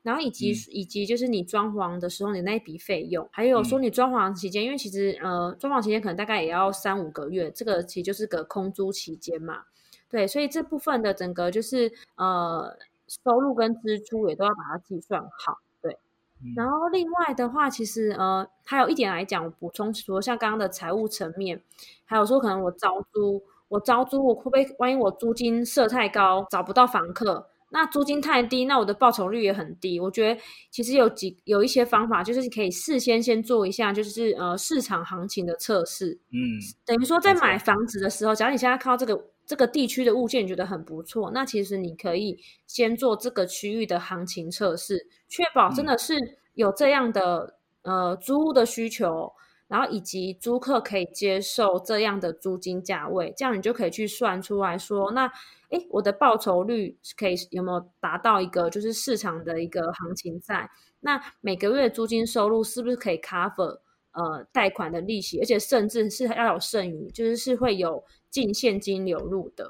[0.00, 9.64] 然后以及、嗯、以及就是你装潢的时候你那一笔费用，还有说你装潢期间，嗯、因为其实呃装潢期间可能大概也要三五个月，这个其实就是个空租期间嘛，
[10.08, 12.74] 对，所以这部分的整个就是呃
[13.06, 15.98] 收入跟支出也都要把它计算好，对。
[16.40, 21.60] 嗯、然后另外的话，其实呃还有一点来讲，我补充说，像刚刚的财务层面，
[22.08, 27.46] 还有说可能我招租，我招租我会不会万一我租金设太高，找不到房客？
[27.70, 30.00] 那租金太低，那我的报酬率也很低。
[30.00, 30.40] 我觉得
[30.70, 36.18] 其实有几有一些方法，就是可以事先先做一下，就是呃市场行情的测试。
[36.32, 36.56] 嗯，
[36.86, 46.14] 等于说在买房子的时候，假如你现在看到这个这个地区的物件，你觉得很不错，那其实你可以先做这个区域的行情测试，确保真的是
[46.54, 49.30] 有这样的呃租屋的需求。
[49.68, 55.30] 然后以及租客可以接受这样的租金价位，这样你就可以去算出来说，那
[55.68, 60.68] 诶我的报酬率可以有没有达到一个就是市场的一个行情在？
[61.00, 63.78] 那每个月租金收入是不是可以 cover
[64.12, 69.68] 呃贷款的利息，而且甚至是要有剩余，就是是会有净现金流入的。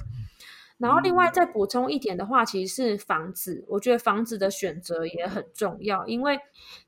[0.78, 6.06] 然后另外再补充一点的话，其实是房子，我觉得房子的选择也很重要。
[6.06, 6.38] 因为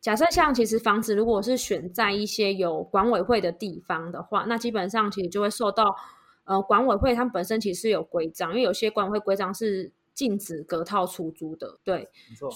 [0.00, 5.96] 假设像其实房子如果是选在一些有管委会的地方的话，那基本上其实就会受到
[6.44, 12.08] 呃管委会他们本身其实是有规章，因为有些管委会规章是禁止隔套出租的，对。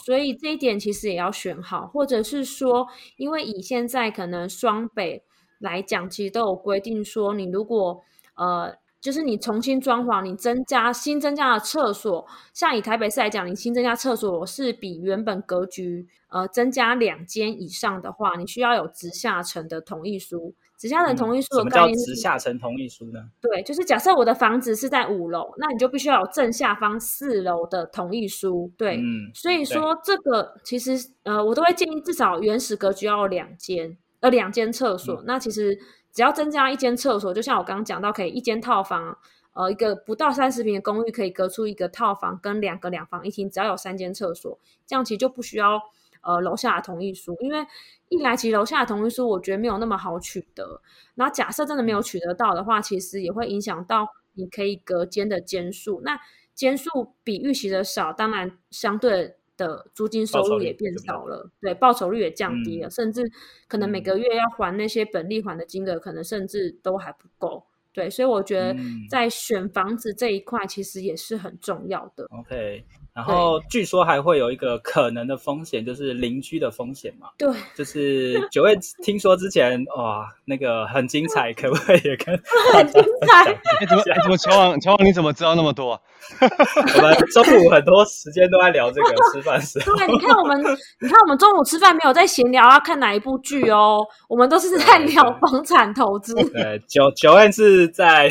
[0.05, 5.24] 所以这一点其实也要选好，或者是说，因为以现在可能双北
[5.59, 8.03] 来讲，其实都有规定说，你如果
[8.37, 8.76] 呃。
[9.05, 20.55] 就是你重新装潢，你增加新增加的厕所，像以台北市来讲，你新增加厕所是比原本格局呃增加两间以上的话，你需要有直下层的同意书。
[20.78, 23.20] 直下层同意书的概念是、下层同意书呢？
[23.42, 28.72] 对，就是假设我的房子是在五楼，那你就必须要有正下方四楼的同意书。
[28.78, 30.92] 对，嗯、所以说这个其实
[31.24, 35.14] 呃，我都会建议至少原始格局要有两间，呃，两间厕所。
[35.16, 35.78] 嗯、那其实。
[36.14, 39.18] 只要增加一间厕所，就像我刚刚讲到，可以一间套房，
[39.52, 44.56] 呃，一个不到三十平的公寓可以隔出一个套房跟两个两房一厅，只要有三间厕所，
[44.86, 45.80] 这样其实就不需要
[46.22, 47.66] 呃楼下的同意书，因为
[48.08, 50.80] 一来其实楼下的同意书我觉得没有那么好取得，
[51.16, 56.20] 然后假设真的没有取得到的话，其实也会影响到你可以隔间的间数，那
[56.54, 59.36] 间数比预期的少，当然相对。
[59.57, 63.22] 的租金收入也变少了，对，报酬率也降低了，嗯、甚至
[63.68, 68.76] 可能每个月要还那些本利还的金额，可能甚至都还不够，对，所以我觉得
[69.09, 72.26] 在选房子这一块，其实也是很重要的。
[72.30, 72.84] OK。
[73.14, 77.28] 然后据说还会有一个可能的风险，就是邻居的风险嘛。
[77.38, 82.36] 对，就是九位 听说之前哇，那个很精彩，可不可以也跟
[82.72, 83.52] 很精彩？
[83.80, 85.92] 你怎么怎么乔王乔王你怎么知道那么多？
[86.40, 89.78] 我们中午很多时间都在聊这个吃饭时。
[89.78, 90.60] 对，你看我们，
[91.00, 96.34] 你看我们中午吃饭没有在闲聊要看哪一部剧哦，我们都是在聊房产投资。
[96.50, 98.28] 对，九九月是在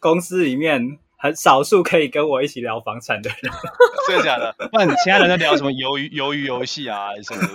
[0.00, 0.98] 公司里面。
[1.22, 3.52] 很少数可以跟我一起聊房产的人，
[4.08, 4.52] 真的假的？
[4.72, 7.40] 不然其他人在聊什么鱿鱼鱿鱼游戏啊，什么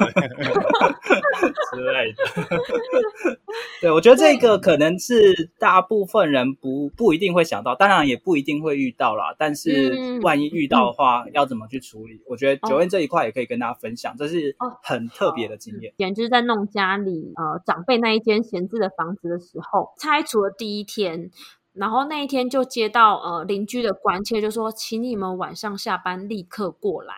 [1.76, 3.38] 之类的。
[3.82, 9.36] 对，我觉得这个可能是大部分人不不一定会想到，当然也不一定会遇到啦。
[9.38, 12.22] 但是万一遇到的话，嗯、要怎么去处理？
[12.26, 15.93] 我觉得 Joanne 这一块也可以跟大家分享，这是很特别的经验。
[15.97, 21.30] 也就是在弄家里呃长辈那一间闲置的房子的时候，拆除的第一天。
[21.78, 27.13] 然后那一天就接到呃邻居的关切，就说请你们晚上下班立刻过来，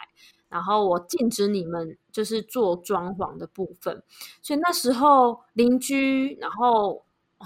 [0.50, 4.04] 然后我禁止你们就是做装潢的部分。
[4.42, 7.06] 所以那时候邻居，然后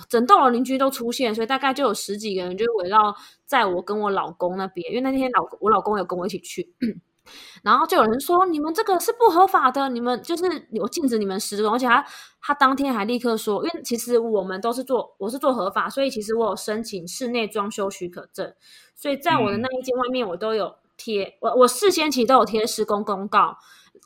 [0.10, 6.74] 整栋楼邻居都出现，所以大概就有十几个人就围绕在我跟我老公那边，因为那天老我老公有跟我一起去。
[7.64, 12.06] 然后就有人说，你们这个是不合法的，你们就是有禁止你们施工，而且他
[12.42, 18.54] 他当天还立刻说，因为其实我们都是做我是做合法，所以其实我有申请室内装修许可证，
[18.96, 23.58] 所以在我的那一间外面我都有贴，嗯、我我事先其实都有贴施工公告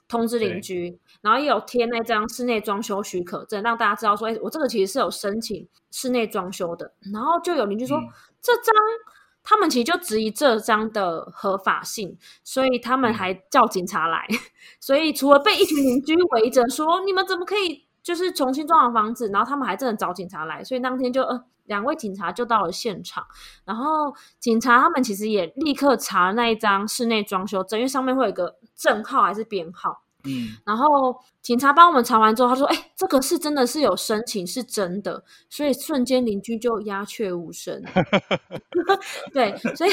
[0.07, 8.07] 通知邻居，然后也有贴那张室内装修许可证，让大家知道说，哎，我这个其实是有申请室内装修的，然后就有邻居说、嗯、
[8.41, 8.73] 这张。
[9.49, 14.27] 他们其实就质疑这张的合法性，所以他们还叫警察来。
[14.81, 20.61] 所以除了被一群邻居围着说你们怎么可以就是重新装潢房子，然后他们还真的找警察来。
[20.61, 23.25] 所以当天就呃两位警察就到了现场，
[23.63, 30.03] 然后警察他们其实也立刻查了那一张室内装修证，因为上面会有一个证号还是编号。
[30.27, 37.81] 嗯，然后警察帮我们查完之后，他说：“哎、欸，这个是真的是有申请，是真的。”所以瞬间邻居就鸦雀无声。
[39.33, 39.89] 对，所以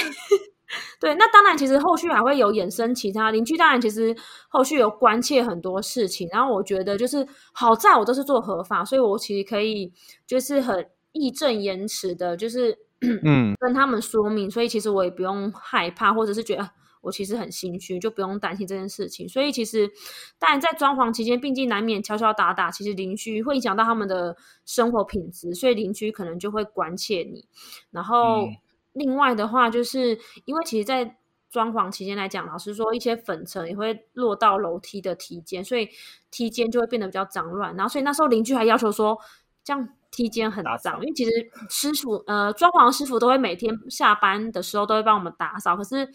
[1.01, 4.15] 对，那当然，其实后续还会有衍生其他邻居，当然其实
[4.49, 6.29] 后续有关切很多事情。
[6.33, 9.93] 然后我觉得就是好在我都是做合法，所以我其实可以
[10.27, 16.69] 就是很义正言辞的，就是嗯跟他们说明，所以其实我也不用害怕，或者是觉得。
[17.05, 19.29] 我其实很心虚，就不用担心这件事情。
[19.29, 19.91] 所以其实，
[20.39, 27.47] 当然在装潢期间，毕竟难免敲敲打打，其实邻居会影响到他们的生活品质，所以邻居可能就会关切你。
[27.91, 28.49] 然后
[28.93, 31.17] 另外的话，就是因为其实，在
[31.51, 35.89] 装潢期间来讲，老实说，一些粉尘也会落到楼梯的梯间，所以
[36.31, 37.77] 梯间就会变得比较脏乱。
[37.77, 39.17] 然后，所以那时候邻居还要求说，
[39.65, 39.89] 这样。
[40.17, 41.31] 梯间很脏，因为其实
[41.69, 46.07] 师傅呃，装潢师傅都会每天下班的时候都会帮我们打扫，可是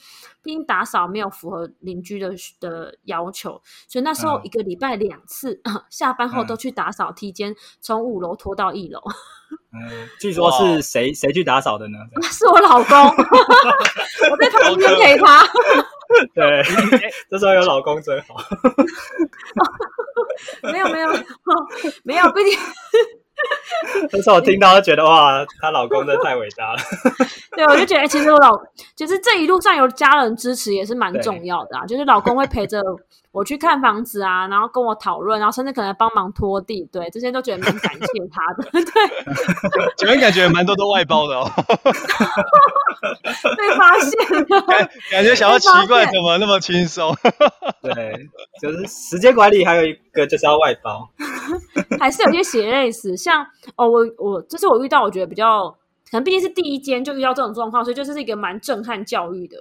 [0.41, 2.31] 毕竟打扫没有符合邻居的
[2.61, 9.01] 的要求，所以那时候一个礼拜两次，嗯、 下班后都去打扫梯间，从、嗯、五楼拖到一楼。
[9.75, 11.97] 嗯，据说是谁谁去打扫的呢？
[12.23, 15.45] 是我老公，我在旁边陪他。
[16.33, 16.63] 对，
[17.29, 18.35] 这时候有老公真好。
[20.71, 21.09] 没有没有
[22.03, 22.57] 没有，毕竟。
[24.11, 26.79] 那时候我听到就，觉得哇，她老公真的太伟大了。
[27.55, 28.51] 对，我就觉得，其实我老，
[28.95, 31.85] 其实这一路上有家人支持也是蛮重要的啊。
[31.85, 32.81] 就是老公会陪着
[33.31, 38.69] 我去看房子啊，然后跟我讨论，然后甚至可能帮忙拖地，对，这些都觉得蛮感谢他的。
[38.71, 41.49] 对，前面感觉蛮多都外包的哦。
[43.57, 47.13] 被发现了，感觉想要奇怪，怎么那么轻松？
[47.81, 48.27] 对，
[48.61, 51.09] 就是时间管理，还有一个就是要外包，
[51.99, 53.15] 还是有些血泪史。
[53.15, 53.45] 像
[53.75, 55.69] 哦，我我这是我遇到，我觉得比较
[56.11, 59.57] 可能毕竟是第一间就遇到这种状况，所以就是一个蛮震撼教育的。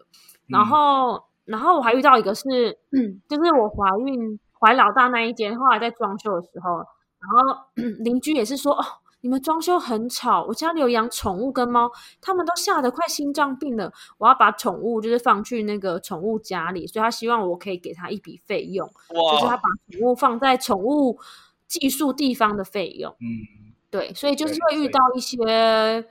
[0.49, 6.79] 然后，嗯、然后我还遇到一个是，嗯， 就是我怀孕怀老大那一间，后来在装修的时候，
[7.21, 7.61] 然后
[8.03, 8.85] 邻居也是说哦。
[9.21, 11.91] 你们装修很吵，我家里有养宠物跟猫，
[12.21, 13.93] 他们都吓得快心脏病了。
[14.19, 21.19] 我要把宠物就是放去那个宠物家里，所以他希望我可以给他一笔费用，就是他把宠物放在宠物
[21.67, 23.13] 寄宿地方的费用。
[23.21, 26.05] 嗯，对，所以就是会遇到一些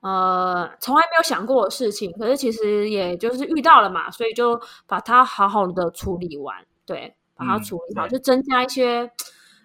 [0.00, 9.10] 呃从来没有想过的事情，可是其实也就是遇到了嘛，所以就把它好好的处理完，对，把它处理好，嗯、就增加一些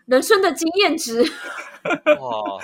[0.07, 1.21] 人生的经验值。
[2.19, 2.59] 哇，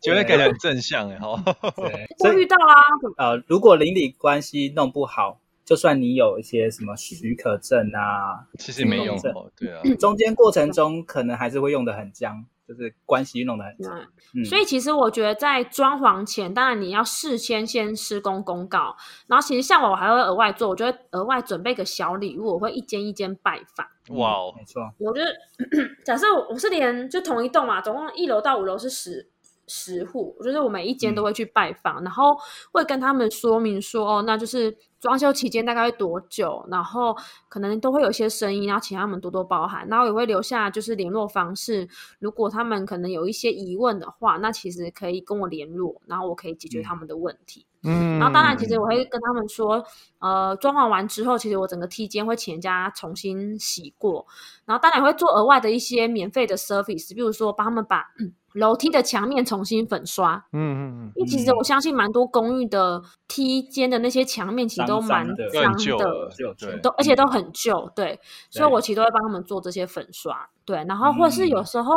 [0.00, 1.42] 觉得感觉很正向哎哈，
[2.36, 2.74] 遇到啊，
[3.16, 12.44] 呃，如果邻里关系弄不好，就算你有一些什么许可证啊，其实没用哦，对啊，中间过程中可能还是会用得很僵。
[12.68, 18.94] 就是关系弄得很差，嗯，所以其实我觉得在装潢前，当然你要事先先施工公告，
[19.26, 23.86] 然后其实像我我还会额外做，我就会额外准备个小礼物，我会一间一间拜访。
[24.18, 25.28] 哇哦，没错，我就是
[26.04, 29.30] 假设我是连就同一栋嘛，总共一楼到五楼是十。
[29.68, 32.36] 十户，就是我每一间都会去拜访，嗯、然后
[32.72, 37.14] 会跟他们说明说，哦，那就是装修期间大概会多久，然后
[37.48, 41.88] 可能都会有一些声音，然后请他们多多包涵，然后也会留下就是联络方式，
[42.18, 47.66] 如果他们可能有一些疑问的话，那其实可以跟我联络，然后我可以解决他们的问题。
[47.84, 49.84] 嗯，然后当然，其实我会跟他们说，
[50.18, 54.26] 呃，装潢完之后，其实我整个梯间会请人家重新洗过，
[54.64, 58.00] 然后当然会做额外的一些免费的 service，比如说帮他们把。
[58.18, 68.18] 嗯楼梯的墙面重新粉刷，嗯嗯嗯，因为其实我相信蛮多公寓的梯间的那些墙面其实都蛮脏的，都而且都很旧，对，
[68.50, 71.94] 所以我其实都会帮他们做这些粉刷，对，然后或者是有时候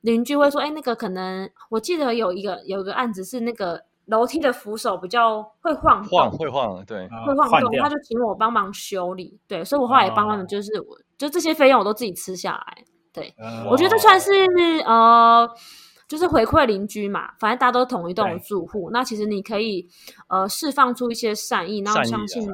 [0.00, 13.32] 邻居会说，哎，那个可能我记得有一个有一个案子是那个楼梯的扶手比较会晃晃，会晃，对，会晃动，他就请我帮忙修理，对，所以我后来也帮他们，就是我就这些费用我都自己吃下来，对，
[13.70, 14.32] 我觉得这算是
[14.84, 15.48] 呃。
[16.12, 19.88] 就是回馈邻居嘛，反正大家都同一栋的住户，那其实你可以
[20.28, 22.46] 呃释放出一些善意，然后相信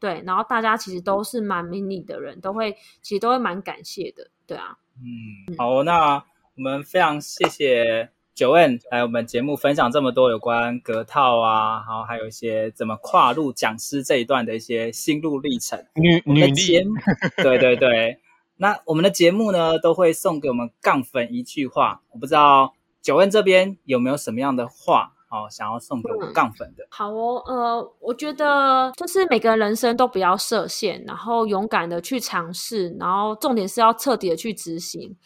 [0.00, 4.76] 对，然后大家其实都是蛮明理的人，都会其实都会蛮感谢的，对啊。
[4.96, 6.16] 嗯，好，那
[6.56, 15.78] 我们非常谢谢 Joanne 来我们节目分享这么多有关隔套啊，然后还有一些怎么跨入讲师这一段的一些心路历程。
[15.94, 16.82] 女女力，
[17.44, 18.18] 对对对。
[18.56, 22.74] 那我们的节目呢，都会送给我们杠粉一句话，我不知道。
[23.04, 26.84] Joanne 这边有没有什么样的话哦，想要送给我们杠粉的？
[26.84, 35.16] 嗯，好哦，呃，我觉得就是每个人人生都不要设限，然后勇敢的去尝试，然后重点是要彻底的去执行。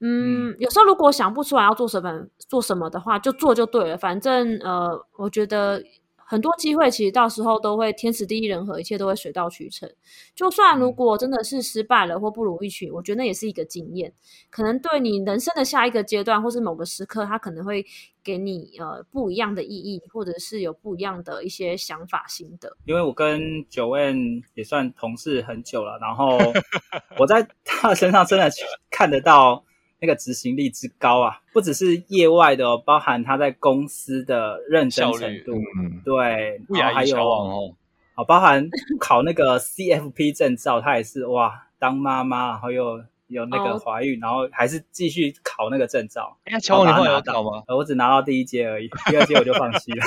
[0.00, 3.98] 嗯，嗯，有时候如果想不出来要做什么做什么的话，就做就对了。
[3.98, 5.84] 反正呃，我觉得
[6.30, 9.90] 很多机会其实到时候都会天时地利人和，一切都会水到渠成。
[10.32, 14.12] 就算如果真的是失败了或不如预期，我觉得那也是一个经验，
[14.48, 17.84] 可能对你人生的下一个阶段或是某个时刻，它可能会
[18.22, 22.76] 给你呃不一样的意义，或者是有不一样的一些想法心得。
[22.84, 26.38] 因为我跟 Joanne 也算同事很久了，然后
[27.18, 28.48] 我在他身上真的
[28.88, 29.64] 看得到。
[30.00, 37.74] 那个执行力之高啊，不只是业外的哦，包含他在公司的认真程度，嗯，对，然后还有哦，
[38.14, 46.36] 好，包含考那个 CFP 证照，他也是哇，当妈妈，然后又有那个怀孕，哦、然后还是继续考那个证照。
[46.44, 47.62] 哎，乔王，你会有考吗？
[47.68, 50.04] 我只拿到第一阶而已，第二阶我就放弃了。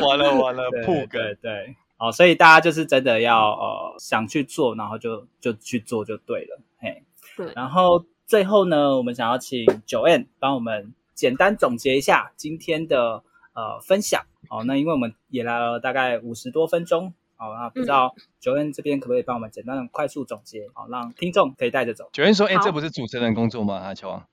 [0.06, 6.58] 完了完了， 破梗，对对，哦，所以大家就是真的要呃想去做，然后就就去做就对了。
[6.78, 7.04] 嘿，
[7.36, 13.22] 对，然后最后呢，我们想要请 Joanne 帮我们简单总结一下今天的
[13.52, 14.22] 呃分享。
[14.48, 17.12] 哦，那因为我们也来了大概五十多分钟。
[17.40, 22.10] 好，那不知道 Joanne 这边可不可以帮我们简单的快速总结，好，让听众可以带着走。
[22.12, 24.22] Joanne 说：“哎，这不是主持人工作吗？”啊，乔王。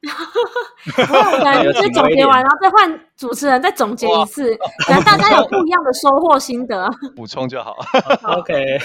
[0.87, 4.53] 我先总结完，然后再换主持人再总结一次，
[4.85, 6.89] 可能大家有不一样的收获心得。
[7.15, 7.77] 补充就好。
[8.23, 8.77] OK。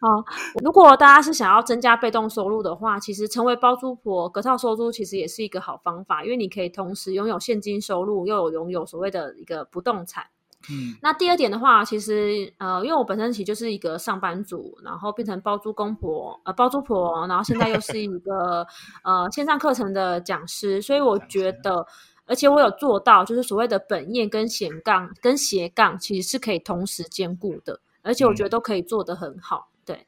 [0.00, 0.24] 好，
[0.64, 10.24] 如果大家是想要增加被动收入的话，其实成为包租婆隔套收租其实也是一个好方法，因为你可以同时拥有现金收入，又有拥有所谓的一个不动产。
[10.70, 18.66] 嗯，那第二点的话，其实呃，因为我本身其实就是一个上班族，然后变成包租公婆，呃，包租婆，然后现在又是一个
[19.02, 21.86] 呃线上课程的讲师，所以我觉得，
[22.26, 30.06] 而且我有做到，就是所谓的本业跟斜杠跟斜杠其实是可以同时兼顾的，而且我觉得都可以做得很好，对。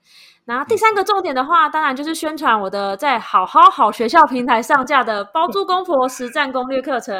[0.50, 7.14] 然后第三个重点的话，当然就是宣传我的在好好好学校平台上架的包租公婆实战攻略课程，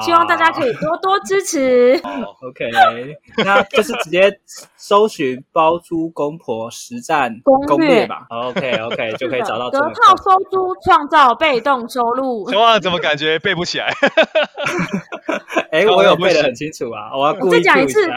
[0.00, 2.00] 希望大家可以多多支持。
[2.04, 2.70] 哦，OK，
[3.44, 4.38] 那就是直接
[4.76, 7.34] 搜寻包租公婆实战
[7.66, 8.24] 攻略吧。
[8.30, 9.68] OK，OK， 就可以找到。
[9.68, 12.44] 得套收租，创造被动收入。
[12.52, 13.92] 哇，怎么感觉背不起来？
[15.72, 18.08] 哎，我有背得很清楚啊，我要故意再讲一次。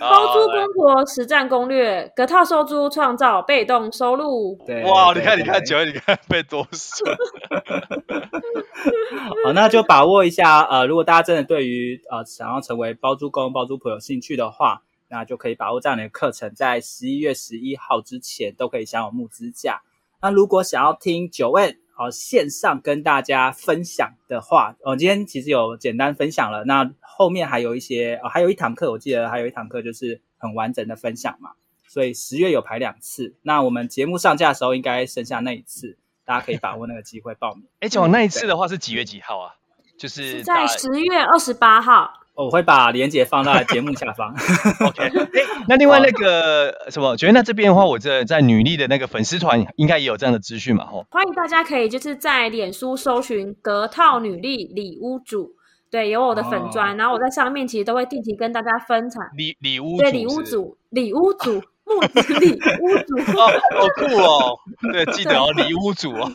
[0.00, 4.58] 包租公婆实战攻略，隔套收租创造被动收入。
[4.66, 7.06] 对，哇，你看，你看，九月，你看被多说。
[9.44, 10.62] 好，那就把握一下。
[10.62, 19.80] 呃，如果大家真的对于呃想要成为包租公、包租婆有兴趣的话，那就可以把握这样的课程，在十一月十一号之前都可以享有募资价。
[20.20, 26.62] 那如果想要听 Joanne 好线上跟大家分享的话，我、哦、今天其实有简单分享了。
[26.64, 31.52] 那后面还有一些，哦，还有一堂课，我记得还有一堂课就是很完整的分享嘛。
[31.88, 37.64] 所以十月有排两次，那我们节目上架的时候应该剩下那一次，大家可以把握那个机会报名。
[37.80, 39.54] 哎，讲那一次的话是几月几号啊？
[39.98, 42.25] 就是，是在十月二十八号。
[42.36, 44.32] 我会把链接放在节目下方。
[44.86, 50.84] OK，哎，那另外那个什么，觉得那这边的话，我这在女力的那个粉丝团应该也有这样的资讯嘛？
[50.84, 55.52] 吼，欢迎大家可以就是在脸书搜寻“格套女力礼屋主”，
[55.90, 61.62] 对，有我的粉砖，哦、然后我在上面其实都会定期跟大家分享礼礼屋对礼屋主礼屋主。
[61.86, 63.46] 木子里屋主 哦，
[63.78, 64.58] 好酷哦！
[64.92, 66.30] 对，记得哦，里屋主哦，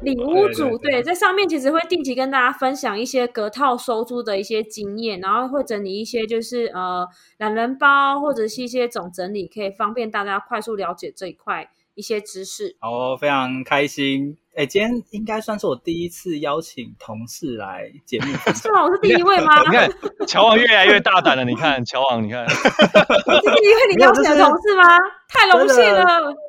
[0.00, 7.06] 里屋主对，在上面其实会定期跟大家分享一些隔套收租的一些经验，然后会整理一些就是呃
[7.38, 12.76] 懒人包或者是一些总整理，可以方便大家快速了解这一块一些知识。
[12.80, 14.38] 哦，非常开心。
[14.54, 18.84] 哎，今天应该算是我第一次邀请同事来节目，是吗？
[18.84, 19.62] 我是第一位吗？
[19.62, 19.90] 你看，
[20.26, 21.44] 乔王越来越大胆了。
[21.44, 24.84] 你看，乔王，你看，是第一位你邀请的同事吗？
[25.28, 26.04] 太荣幸了。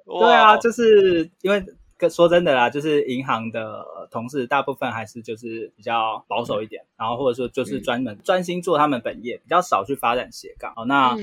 [0.06, 1.64] 对啊，就是因为。
[2.10, 10.72] 说真的啦，就是银行的同事大部分还是就是比较保守一点，然后或者说就是专门专心做他们本业，比较少去发展斜杠。
[10.76, 11.16] 哦，那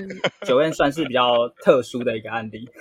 [0.42, 2.68] Joanne 算是比较特殊的一个案例。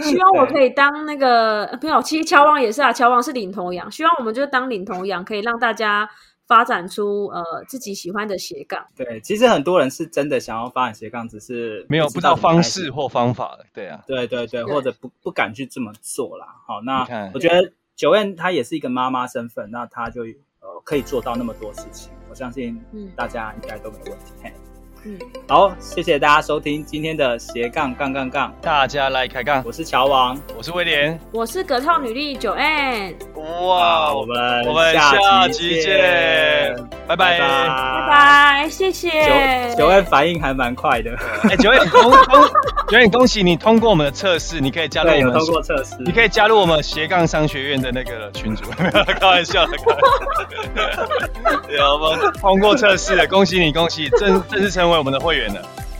[0.00, 3.90] 希望我可以当那个没有，其实乔王也是啊，乔王是领头羊。
[3.90, 6.08] 希望我们就当领头羊，可以让大家。
[6.46, 16.46] 发展出呃自己喜欢的斜杠，对，其实很多人是真的想要发展斜杠，只是没有不知道方式或方法，对啊，对对对，或者不不敢去这么做啦。
[16.66, 20.22] 好，那我觉得 Joanne 她也是一个妈妈身份，那她就
[20.60, 22.78] 呃可以做到那么多事情，我相信
[23.16, 24.32] 大家应该都没问题。
[24.44, 24.52] 嗯，
[25.48, 29.62] 好，谢谢大家收听今天的斜杠杠杠杠，大家来开杠。
[29.66, 33.14] 我是乔王，我是威廉，我是格套女力 Joanne。
[33.34, 36.74] 哇，我们我们下期见。
[37.06, 39.10] 拜拜，拜拜，谢谢。
[39.76, 41.10] 九九 N 反应还蛮快的。
[41.50, 42.42] 哎，九 N，恭恭，
[42.88, 45.32] 九 N，恭喜你通过我们的测试，你可以加入我们。
[45.34, 48.64] 通过测试，你可以加入我们斜杠商学院的那个群组。
[49.20, 51.06] 开玩笑的，开玩笑。
[51.76, 52.32] 有吗？
[52.40, 55.83] 通过测试了，恭喜你，恭喜，正正式成为我们的会员了。